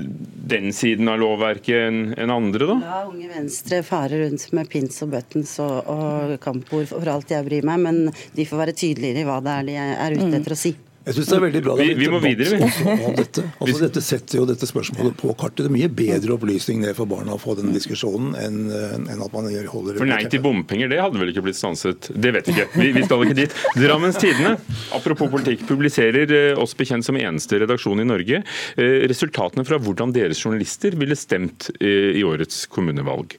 den 0.55 0.71
siden 0.75 1.09
av 1.11 1.21
lovverket 1.21 1.87
enn 1.87 2.01
en 2.17 2.33
andre, 2.33 2.69
da? 2.71 2.77
Ja, 2.81 3.03
Unge 3.09 3.29
Venstre 3.31 3.81
farer 3.85 4.25
rundt 4.25 4.47
med 4.57 4.71
pins 4.71 4.97
og 5.05 5.13
buttons 5.13 5.55
og, 5.63 5.77
og 5.91 6.35
kampord 6.43 6.89
for 6.91 7.13
alt 7.13 7.33
jeg 7.33 7.45
bryr 7.45 7.67
meg, 7.67 7.85
men 7.85 8.01
de 8.35 8.47
får 8.49 8.65
være 8.65 8.77
tydeligere 8.77 9.23
i 9.23 9.29
hva 9.29 9.39
det 9.45 9.55
er 9.55 9.69
de 9.69 9.79
er 9.85 10.17
ute 10.17 10.33
etter 10.39 10.57
å 10.57 10.59
si. 10.59 10.75
Jeg 11.05 11.19
synes 11.19 11.27
det 11.29 11.35
er 11.35 11.43
veldig 11.43 11.59
bra 11.61 11.73
vi, 11.77 11.85
vi 11.99 12.07
må 12.09 12.19
videre, 12.23 12.57
vi. 12.57 12.95
Dette. 13.19 13.43
Altså, 13.65 13.77
dette 13.83 14.01
setter 14.03 14.39
jo 14.39 14.45
dette 14.49 14.67
spørsmålet 14.67 15.15
på 15.19 15.33
kartet. 15.37 15.65
Det 15.65 15.69
er 15.69 15.73
mye 15.75 15.89
bedre 15.93 16.33
opplysning 16.35 16.81
ned 16.81 16.95
for 16.97 17.09
barna 17.09 17.35
å 17.35 17.41
få 17.41 17.53
denne 17.57 17.73
diskusjonen 17.75 18.33
enn, 18.39 18.57
eh, 18.73 18.95
enn 19.13 19.21
at 19.21 19.35
man 19.35 19.47
holder 19.69 19.99
For 20.01 20.09
nei 20.09 20.23
til 20.31 20.41
bompenger, 20.43 20.89
det 20.91 20.99
hadde 21.01 21.21
vel 21.21 21.29
ikke 21.33 21.43
blitt 21.45 21.59
stanset? 21.59 22.09
Det 22.09 22.33
vet 22.33 22.49
vi 22.49 22.55
ikke. 22.55 22.67
Vi, 22.73 22.89
vi 22.97 23.03
skal 23.05 23.25
ikke 23.25 23.37
dit. 23.37 23.57
Drammens 23.77 24.17
Tidende, 24.21 24.55
apropos 24.97 25.29
politikk, 25.33 25.65
publiserer 25.69 26.33
eh, 26.33 26.61
oss 26.61 26.73
bekjent 26.77 27.05
som 27.05 27.19
eneste 27.19 27.61
redaksjon 27.61 28.01
i 28.01 28.07
Norge 28.07 28.41
eh, 28.41 29.05
resultatene 29.09 29.65
fra 29.67 29.79
hvordan 29.81 30.13
deres 30.15 30.41
journalister 30.41 30.97
ville 30.97 31.17
stemt 31.19 31.69
i 31.85 32.23
årets 32.25 32.65
kommunevalg. 32.71 33.35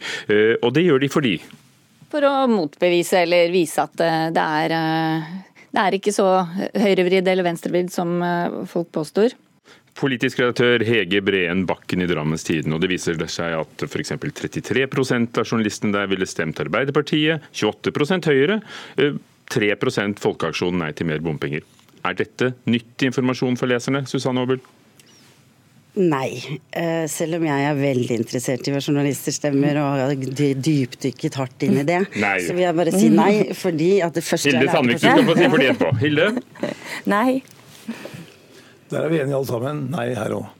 Og 0.62 0.70
det 0.75 0.85
gjør 0.85 1.02
de 1.02 1.08
fordi 1.11 1.35
For 2.12 2.25
å 2.26 2.32
motbevise 2.50 3.23
eller 3.25 3.50
vise 3.54 3.82
at 3.82 3.99
det 4.35 4.44
er 4.44 4.75
det 5.76 5.83
er 5.83 5.97
ikke 5.99 6.14
så 6.14 6.26
høyrevridd 6.73 7.26
eller 7.28 7.45
venstrevridd 7.45 7.90
som 7.92 8.16
eh, 8.25 8.62
folk 8.71 8.88
påstår. 8.97 9.35
Politisk 9.97 10.40
redaktør 10.40 10.85
Hege 10.85 11.23
Breen 11.25 11.64
Bakken 11.68 12.04
i 12.04 12.09
Drammens 12.09 12.45
Tiden, 12.45 12.75
Og 12.76 12.83
det 12.83 12.90
viser 12.92 13.16
seg 13.33 13.54
at 13.56 13.85
f.eks. 13.85 14.12
33 14.21 14.85
av 14.85 15.45
journalistene 15.45 15.92
der 15.92 16.09
ville 16.09 16.28
stemt 16.28 16.61
Arbeiderpartiet, 16.61 17.45
28% 17.52 18.28
Høyre, 18.28 18.61
3 18.97 19.71
eh, 19.73 20.16
Folkeaksjonen 20.21 20.80
nei 20.85 20.92
til 20.97 21.09
mer 21.12 21.21
bompenger. 21.25 21.64
Er 22.04 22.16
dette 22.16 22.54
nyttig 22.64 23.11
informasjon 23.11 23.56
for 23.61 23.68
leserne, 23.68 24.04
Susanne 24.09 24.45
Aabel? 24.45 24.61
Nei. 25.97 26.59
Eh, 26.76 27.07
selv 27.09 27.38
om 27.38 27.47
jeg 27.47 27.67
er 27.71 27.79
veldig 27.79 28.19
interessert 28.21 28.67
i 28.69 28.73
hva 28.75 28.83
journalister 28.83 29.33
stemmer 29.33 29.79
og 29.81 30.00
har 30.03 30.12
dypdykket 30.12 31.38
hardt 31.41 31.65
inn 31.65 31.79
i 31.81 31.87
det, 31.88 32.03
nei. 32.21 32.35
så 32.45 32.53
vil 32.53 32.67
jeg 32.67 32.76
bare 32.76 32.93
si 32.93 33.09
nei. 33.09 33.33
fordi 33.57 33.91
at 34.05 34.19
det 34.19 34.25
første 34.26 34.53
Hilde 34.53 34.69
Sandvik, 34.75 35.00
du 35.00 35.07
skal 35.07 35.25
få 35.25 35.38
si 35.38 35.49
for 35.49 35.62
det 35.62 35.71
etterpå. 35.73 35.95
Hilde? 36.03 36.29
Nei. 37.09 37.31
Der 38.93 39.07
er 39.07 39.09
vi 39.11 39.23
enige 39.23 39.41
alle 39.41 39.49
sammen. 39.49 39.87
Nei 39.95 40.11
her 40.19 40.37
òg. 40.37 40.53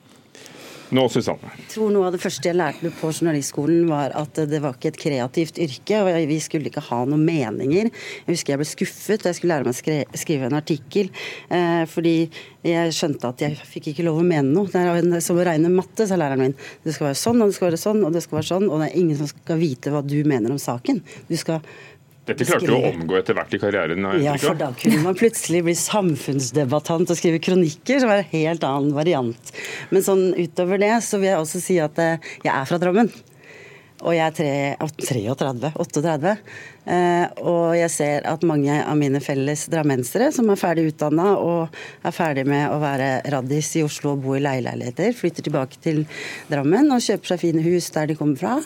Nå, 0.95 1.03
Susanne. 1.11 1.51
Jeg 1.59 1.71
tror 1.73 1.91
Noe 1.91 2.07
av 2.07 2.15
det 2.15 2.21
første 2.23 2.47
jeg 2.47 2.55
lærte 2.55 2.93
på 2.95 3.09
journalistskolen, 3.11 3.89
var 3.91 4.13
at 4.15 4.39
det 4.47 4.61
var 4.63 4.77
ikke 4.77 4.93
et 4.93 5.01
kreativt 5.01 5.59
yrke. 5.63 5.99
og 5.99 6.29
Vi 6.31 6.39
skulle 6.43 6.71
ikke 6.71 6.85
ha 6.87 7.01
noen 7.09 7.25
meninger. 7.27 7.91
Jeg 7.91 8.29
husker 8.31 8.55
jeg 8.55 8.61
ble 8.61 8.69
skuffet 8.71 9.25
da 9.25 9.33
jeg 9.33 9.41
skulle 9.41 9.57
lære 9.57 9.67
meg 9.67 9.75
å 9.75 10.21
skrive 10.23 10.47
en 10.47 10.59
artikkel. 10.61 11.11
Eh, 11.51 11.83
fordi 11.91 12.15
jeg 12.67 12.95
skjønte 12.95 13.33
at 13.33 13.43
jeg 13.43 13.59
fikk 13.67 13.91
ikke 13.93 14.07
lov 14.07 14.21
å 14.23 14.29
mene 14.29 14.47
noe. 14.47 14.71
Det 14.71 14.85
er 14.85 15.27
som 15.27 15.41
å 15.41 15.49
regne 15.49 15.73
matte, 15.75 16.07
sa 16.07 16.19
læreren 16.19 16.45
min. 16.45 16.57
Det 16.87 16.95
skal 16.95 17.11
være 17.11 17.21
sånn, 17.25 17.43
og 17.43 17.51
det 17.51 17.59
skal 17.59 17.71
være 17.71 17.83
sånn, 17.83 18.07
og 18.07 18.15
det 18.15 18.23
skal 18.23 18.41
være 18.41 18.51
sånn. 18.53 18.71
Og 18.71 18.83
det 18.83 18.89
er 18.93 18.99
ingen 19.03 19.19
som 19.19 19.33
skal 19.33 19.61
vite 19.63 19.95
hva 19.95 20.07
du 20.07 20.21
mener 20.23 20.55
om 20.55 20.63
saken. 20.63 21.03
Du 21.27 21.35
skal 21.41 21.67
dette 22.27 22.47
klarte 22.49 22.67
du 22.67 22.75
å 22.75 22.91
omgå 22.91 23.19
etter 23.21 23.37
hvert 23.39 23.55
i 23.55 23.61
karrieren? 23.63 24.09
Ja, 24.23 24.35
for 24.41 24.59
da 24.59 24.73
kunne 24.79 25.05
man 25.05 25.19
plutselig 25.19 25.63
bli 25.67 25.77
samfunnsdebattant 25.79 27.13
og 27.13 27.19
skrive 27.19 27.39
kronikker, 27.43 28.03
som 28.03 28.11
var 28.11 28.25
en 28.25 28.33
helt 28.33 28.67
annen 28.67 28.97
variant. 28.97 29.55
Men 29.95 30.05
sånn 30.07 30.29
utover 30.35 30.83
det, 30.83 30.93
så 31.07 31.23
vil 31.23 31.31
jeg 31.31 31.41
også 31.45 31.63
si 31.63 31.79
at 31.83 32.03
eh, 32.03 32.35
jeg 32.43 32.53
er 32.53 32.69
fra 32.69 32.81
Drammen. 32.83 33.13
Og 34.05 34.13
jeg 34.13 34.27
er 34.27 34.35
33, 34.77 35.71
38. 35.81 36.35
Eh, 36.87 37.25
og 37.49 37.73
jeg 37.79 37.93
ser 37.95 38.29
at 38.29 38.45
mange 38.47 38.75
av 38.83 38.99
mine 38.99 39.23
felles 39.25 39.65
drammensere 39.73 40.29
som 40.37 40.51
er 40.53 40.61
ferdig 40.61 40.91
utdanna 40.91 41.33
og 41.41 41.79
er 42.05 42.15
ferdig 42.15 42.45
med 42.51 42.69
å 42.75 42.77
være 42.83 43.09
raddis 43.33 43.73
i 43.81 43.87
Oslo 43.87 44.13
og 44.13 44.23
bo 44.27 44.37
i 44.37 44.45
leieleiligheter, 44.45 45.17
flytter 45.17 45.49
tilbake 45.49 45.81
til 45.83 46.05
Drammen 46.53 46.93
og 46.93 47.03
kjøper 47.07 47.33
seg 47.33 47.45
fine 47.47 47.65
hus 47.65 47.89
der 47.97 48.11
de 48.11 48.19
kommer 48.19 48.41
fra. 48.43 48.61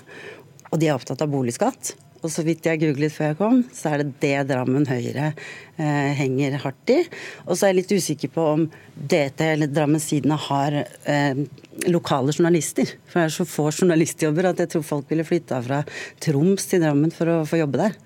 Og 0.71 0.81
de 0.81 0.91
er 0.91 0.99
opptatt 0.99 1.23
av 1.23 1.31
boligskatt. 1.31 1.95
Og 2.21 2.33
så 2.33 2.45
vidt 2.45 2.67
jeg 2.69 2.83
googlet 2.83 3.15
før 3.15 3.31
jeg 3.31 3.39
kom, 3.39 3.61
så 3.73 3.95
er 3.95 4.03
det 4.03 4.11
det 4.21 4.35
Drammen 4.51 4.85
Høyre 4.89 5.31
eh, 5.31 6.11
henger 6.19 6.59
hardt 6.61 6.93
i. 6.93 6.99
Og 7.47 7.55
så 7.55 7.67
er 7.67 7.73
jeg 7.73 7.79
litt 7.81 7.95
usikker 7.97 8.33
på 8.35 8.45
om 8.57 8.67
DT 8.95 9.47
eller 9.47 9.73
Drammens 9.73 10.11
Tidende 10.11 10.37
har 10.49 10.77
eh, 10.83 11.41
lokale 11.89 12.35
journalister. 12.37 12.93
For 13.09 13.23
det 13.23 13.31
er 13.31 13.37
så 13.39 13.49
få 13.49 13.71
journalistjobber 13.73 14.51
at 14.51 14.61
jeg 14.61 14.75
tror 14.75 14.85
folk 14.91 15.09
ville 15.13 15.25
flytta 15.25 15.63
fra 15.65 15.81
Troms 16.21 16.69
til 16.69 16.85
Drammen 16.85 17.15
for 17.15 17.33
å 17.33 17.41
få 17.49 17.63
jobbe 17.63 17.81
der. 17.87 17.97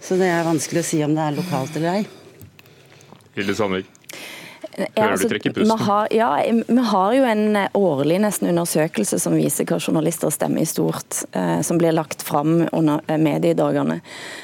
Så 0.00 0.16
det 0.16 0.30
er 0.32 0.48
vanskelig 0.48 0.84
å 0.84 0.88
si 0.94 1.04
om 1.04 1.12
det 1.16 1.26
er 1.26 1.38
lokalt 1.42 1.76
eller 1.76 2.00
ei. 2.00 2.02
Hilde 3.36 3.54
Sandvik. 3.58 3.97
Ja, 4.94 5.08
altså, 5.10 5.28
vi, 5.28 5.70
har, 5.78 6.08
ja, 6.10 6.42
vi 6.68 6.82
har 6.90 7.12
jo 7.12 7.24
en 7.24 7.58
årlig 7.74 8.20
nesten 8.22 8.50
undersøkelse 8.52 9.18
som 9.18 9.34
viser 9.34 9.66
hva 9.66 9.80
journalister 9.82 10.30
stemmer 10.30 10.62
i 10.62 10.68
stort, 10.68 11.24
eh, 11.32 11.60
som 11.66 11.80
blir 11.80 11.96
lagt 11.96 12.22
fram 12.22 12.60
under 12.72 13.02
eh, 13.06 13.18
mediedagene. 13.18 13.98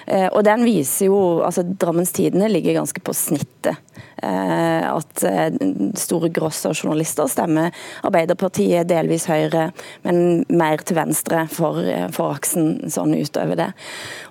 Eh, 0.06 0.26
og 0.26 0.42
den 0.46 0.66
viser 0.66 1.10
jo 1.10 1.20
altså 1.46 1.62
Drammens 1.62 2.14
Tidende 2.14 2.50
ligger 2.50 2.80
ganske 2.80 3.00
på 3.04 3.14
snittet. 3.14 3.78
Eh, 4.25 4.97
at 4.97 5.23
eh, 5.23 5.52
store 5.95 6.28
gross 6.28 6.66
av 6.66 6.75
journalister 6.75 7.28
stemmer 7.28 7.75
Arbeiderpartiet, 8.07 8.88
delvis 8.88 9.26
Høyre, 9.28 9.69
men 10.07 10.45
mer 10.49 10.85
til 10.87 10.99
venstre 10.99 11.45
for, 11.52 11.81
eh, 11.83 12.07
for 12.14 12.37
aksen 12.37 12.90
sånn 12.93 13.14
utover 13.19 13.59
det. 13.61 13.71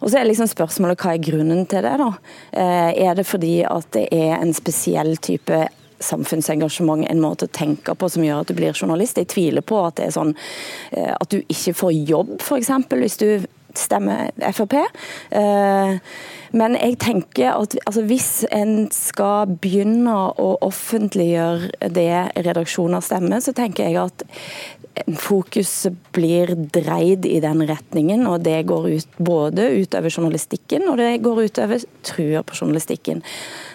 Og 0.01 0.09
så 0.09 0.19
er 0.19 0.29
liksom 0.29 0.49
spørsmålet 0.49 1.03
hva 1.03 1.13
er 1.13 1.23
grunnen 1.23 1.65
til 1.69 1.85
det, 1.85 1.93
da? 2.01 2.09
Er 2.53 3.15
det 3.17 3.25
fordi 3.27 3.55
at 3.67 3.89
det 3.95 4.07
er 4.13 4.37
en 4.39 4.53
spesiell 4.55 5.15
type 5.17 5.65
samfunnsengasjement, 6.03 7.05
en 7.07 7.21
måte 7.21 7.47
å 7.47 7.53
tenke 7.53 7.95
på 7.95 8.09
som 8.11 8.23
gjør 8.25 8.41
at 8.43 8.49
du 8.49 8.57
blir 8.57 8.73
journalist. 8.75 9.19
Jeg 9.21 9.29
tviler 9.31 9.63
på 9.63 9.79
at 9.85 9.99
det 9.99 10.09
er 10.09 10.15
sånn 10.15 10.33
at 10.91 11.29
du 11.31 11.39
ikke 11.41 11.75
får 11.79 11.93
jobb, 12.09 12.33
f.eks. 12.41 12.71
hvis 12.91 13.19
du 13.21 13.27
stemmer 13.77 14.31
Frp. 14.53 14.77
Eh, 15.31 15.97
men 16.53 16.77
jeg 16.77 16.99
tenker 17.01 17.55
at 17.55 17.75
altså, 17.87 18.03
hvis 18.05 18.45
en 18.53 18.87
skal 18.93 19.55
begynne 19.61 20.13
å 20.37 20.53
offentliggjøre 20.65 21.89
det 21.95 22.13
redaksjoner 22.45 23.03
stemmer, 23.03 23.41
så 23.41 23.55
tenker 23.57 23.89
jeg 23.89 24.01
at 24.03 24.25
fokus 25.17 25.87
blir 26.13 26.53
dreid 26.73 27.25
i 27.25 27.39
den 27.41 27.63
retningen, 27.65 28.27
og 28.29 28.43
det 28.45 28.59
går 28.69 28.89
ut 28.93 29.15
både 29.17 29.71
utover 29.81 30.13
journalistikken 30.13 30.85
og 30.91 30.99
det 31.01 31.15
går 31.25 31.45
utover 31.47 31.85
trua 32.05 32.43
på 32.45 32.59
journalistikken. 32.59 33.23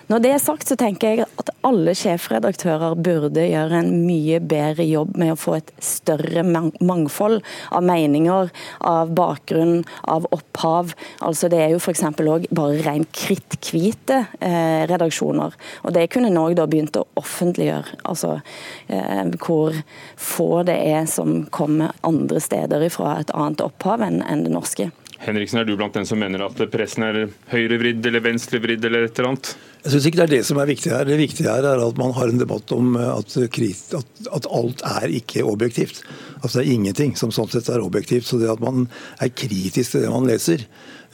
Når 0.08 0.22
det 0.24 0.30
er 0.32 0.40
sagt, 0.40 0.70
så 0.70 0.76
tenker 0.80 1.10
jeg 1.10 1.26
at 1.36 1.50
alle 1.68 1.92
sjefredaktører 1.92 2.94
burde 2.96 3.42
gjøre 3.44 3.82
en 3.82 3.90
mye 4.06 4.38
bedre 4.40 4.86
jobb 4.88 5.18
med 5.20 5.34
å 5.34 5.36
få 5.36 5.58
et 5.58 5.72
større 5.84 6.40
mangfold 6.48 7.42
av 7.76 7.84
meninger, 7.84 8.48
av 8.88 9.12
bakgrunn, 9.12 9.82
av 10.08 10.24
opphav. 10.32 10.94
Altså 11.20 11.50
Det 11.52 11.60
er 11.60 11.74
jo 11.74 11.82
f.eks. 11.82 12.06
òg 12.24 12.46
bare 12.56 12.80
rent 12.86 13.12
kritthvite 13.12 14.22
eh, 14.40 14.86
redaksjoner. 14.88 15.58
Og 15.84 15.92
det 15.92 16.06
kunne 16.14 16.32
Norge 16.32 16.64
òg 16.64 16.72
begynt 16.72 16.96
å 16.96 17.04
offentliggjøre. 17.20 18.00
Altså 18.08 18.38
eh, 18.88 19.28
hvor 19.44 19.76
få 20.16 20.62
det 20.68 20.78
er 20.88 21.04
som 21.04 21.42
kommer 21.52 21.92
andre 22.00 22.40
steder 22.40 22.88
ifra 22.88 23.18
et 23.20 23.34
annet 23.36 23.60
opphav 23.60 24.08
enn, 24.08 24.22
enn 24.24 24.46
det 24.48 24.56
norske. 24.56 24.88
Henriksen, 25.18 25.58
er 25.58 25.66
du 25.66 25.74
blant 25.76 25.96
den 25.96 26.06
som 26.06 26.20
mener 26.20 26.44
at 26.46 26.60
pressen 26.70 27.02
er 27.02 27.24
høyrevridd 27.50 28.06
eller 28.06 28.22
venstrevridd 28.22 28.84
eller 28.86 29.08
et 29.08 29.18
eller 29.18 29.32
annet? 29.32 29.50
Jeg 29.82 29.94
syns 29.94 30.06
ikke 30.10 30.18
det 30.20 30.26
er 30.26 30.32
det 30.36 30.44
som 30.46 30.60
er 30.62 30.68
viktig 30.68 30.92
her. 30.94 31.08
Det 31.08 31.18
viktige 31.18 31.50
her 31.50 31.66
er 31.66 31.82
at 31.82 31.98
man 31.98 32.14
har 32.14 32.30
en 32.30 32.40
debatt 32.40 32.72
om 32.74 32.94
at, 32.98 33.34
at, 33.38 34.28
at 34.38 34.48
alt 34.60 34.84
er 34.86 35.14
ikke 35.18 35.46
objektivt. 35.46 36.02
Altså 36.42 36.58
Det 36.58 36.64
er 36.64 36.74
ingenting 36.74 37.16
som 37.18 37.34
sånn 37.34 37.50
sett 37.50 37.70
er 37.72 37.82
objektivt. 37.82 38.28
Så 38.28 38.38
det 38.38 38.50
at 38.52 38.62
man 38.62 38.86
er 39.18 39.34
kritisk 39.34 39.94
til 39.96 40.06
det 40.06 40.12
man 40.12 40.28
leser, 40.28 40.62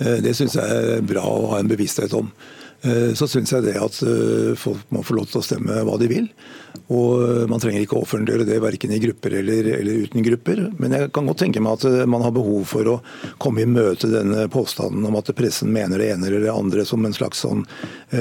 eh, 0.00 0.20
det 0.24 0.36
syns 0.36 0.58
jeg 0.60 0.84
er 0.98 1.08
bra 1.08 1.24
å 1.24 1.50
ha 1.54 1.62
en 1.62 1.72
bevissthet 1.72 2.12
om. 2.16 2.28
Eh, 2.84 3.14
så 3.16 3.28
syns 3.30 3.52
jeg 3.54 3.64
det 3.64 3.78
at 3.80 3.96
eh, 4.04 4.52
folk 4.60 4.90
må 4.92 5.00
få 5.06 5.16
lov 5.16 5.30
til 5.30 5.40
å 5.40 5.44
stemme 5.44 5.80
hva 5.86 5.96
de 6.00 6.08
vil. 6.10 6.26
Og 6.92 7.22
eh, 7.24 7.44
man 7.48 7.62
trenger 7.62 7.80
ikke 7.80 7.96
å 7.96 8.04
offentliggjøre 8.04 8.46
det 8.48 8.58
verken 8.60 8.92
i 8.92 9.00
grupper 9.00 9.38
eller, 9.40 9.70
eller, 9.78 10.02
uten 10.04 10.26
grupper. 10.26 10.60
Men 10.82 10.96
jeg 10.98 11.12
kan 11.16 11.30
godt 11.30 11.40
tenke 11.46 11.62
meg 11.64 11.78
at 11.78 12.10
man 12.10 12.24
har 12.26 12.34
behov 12.36 12.66
for 12.68 12.90
å 12.92 12.98
komme 13.40 13.64
i 13.64 13.70
møte 13.70 14.10
denne 14.12 14.44
påstanden 14.52 15.06
om 15.08 15.16
at 15.20 15.32
pressen 15.36 15.72
mener 15.72 16.02
det 16.02 16.12
ene 16.12 16.28
eller 16.28 16.44
det 16.44 16.52
andre 16.52 16.84
som 16.88 17.04
en 17.08 17.16
slags 17.16 17.40
sånn 17.46 17.64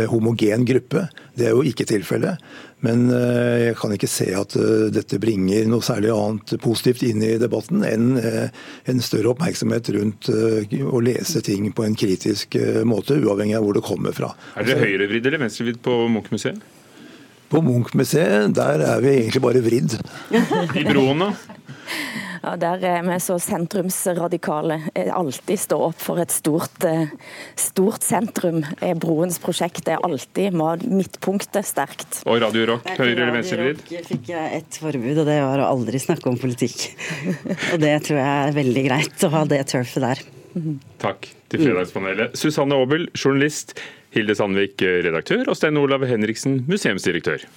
homogen 0.10 0.63
gruppe. 0.67 1.08
Det 1.36 1.50
er 1.50 1.58
jo 1.58 1.65
ikke 1.67 1.88
tilfellet. 1.89 2.39
Men 2.84 3.06
jeg 3.10 3.78
kan 3.80 3.94
ikke 3.96 4.10
se 4.12 4.28
at 4.36 4.56
dette 4.91 5.19
bringer 5.24 5.67
noe 5.72 5.86
særlig 5.86 6.12
annet 6.12 6.56
positivt 6.63 7.06
inn 7.08 7.24
i 7.24 7.38
debatten 7.39 7.86
enn 7.88 8.10
en 8.19 9.00
større 9.04 9.32
oppmerksomhet 9.32 9.88
rundt 9.96 10.28
å 10.28 11.00
lese 11.04 11.39
ting 11.48 11.69
på 11.72 11.86
en 11.88 11.96
kritisk 11.96 12.58
måte, 12.84 13.15
uavhengig 13.24 13.56
av 13.56 13.63
hvor 13.63 13.80
det 13.80 13.86
kommer 13.88 14.15
fra. 14.15 14.34
Er 14.60 14.67
dere 14.67 14.84
høyrevridd 14.84 15.32
eller 15.32 15.46
venstrevridd 15.46 15.80
på 15.86 15.96
Munch-museet? 16.12 16.60
På 17.54 17.62
Munch-museet 17.62 18.52
der 18.58 18.82
er 18.82 19.02
vi 19.04 19.12
egentlig 19.13 19.43
bare 19.43 19.63
vridd. 19.63 19.96
I 20.80 20.86
broen, 20.88 21.24
da? 21.24 21.32
Ja, 22.43 22.58
Der 22.60 22.84
er 22.84 23.03
vi 23.08 23.15
så 23.23 23.38
sentrumsradikale. 23.39 24.82
Alltid 25.15 25.60
stå 25.62 25.77
opp 25.86 26.01
for 26.03 26.19
et 26.19 26.32
stort, 26.32 26.84
eh, 26.84 27.08
stort 27.56 28.03
sentrum. 28.03 28.60
Broens 28.99 29.39
prosjekt 29.39 29.88
er 29.88 30.03
alltid 30.03 30.51
midtpunktet 30.51 31.63
sterkt. 31.63 32.19
Og 32.27 32.41
Radio 32.43 32.65
Rock, 32.73 32.89
høyre 32.99 33.15
eller 33.15 33.38
venstrevridd? 33.39 33.88
fikk 33.88 34.27
jeg 34.27 34.60
ett 34.60 34.75
forbud, 34.82 35.17
og 35.23 35.25
det 35.25 35.39
var 35.39 35.63
å 35.63 35.71
aldri 35.71 35.99
snakke 36.03 36.27
om 36.27 36.38
politikk. 36.38 36.91
og 37.71 37.79
det 37.79 37.95
tror 38.03 38.19
jeg 38.19 38.47
er 38.49 38.56
veldig 38.60 38.88
greit, 38.89 39.23
å 39.23 39.34
ha 39.38 39.45
det 39.45 39.63
turfet 39.71 40.03
der. 40.03 40.23
Takk 40.99 41.32
til 41.49 41.63
Fredagspanelet. 41.63 42.36
Susanne 42.38 42.75
Aabel, 42.75 43.08
journalist. 43.15 43.77
Hilde 44.13 44.36
Sandvik, 44.36 44.77
redaktør, 44.77 45.47
og 45.47 45.58
Stein 45.58 45.79
Olav 45.79 46.03
Henriksen, 46.06 46.65
museumsdirektør. 46.67 47.47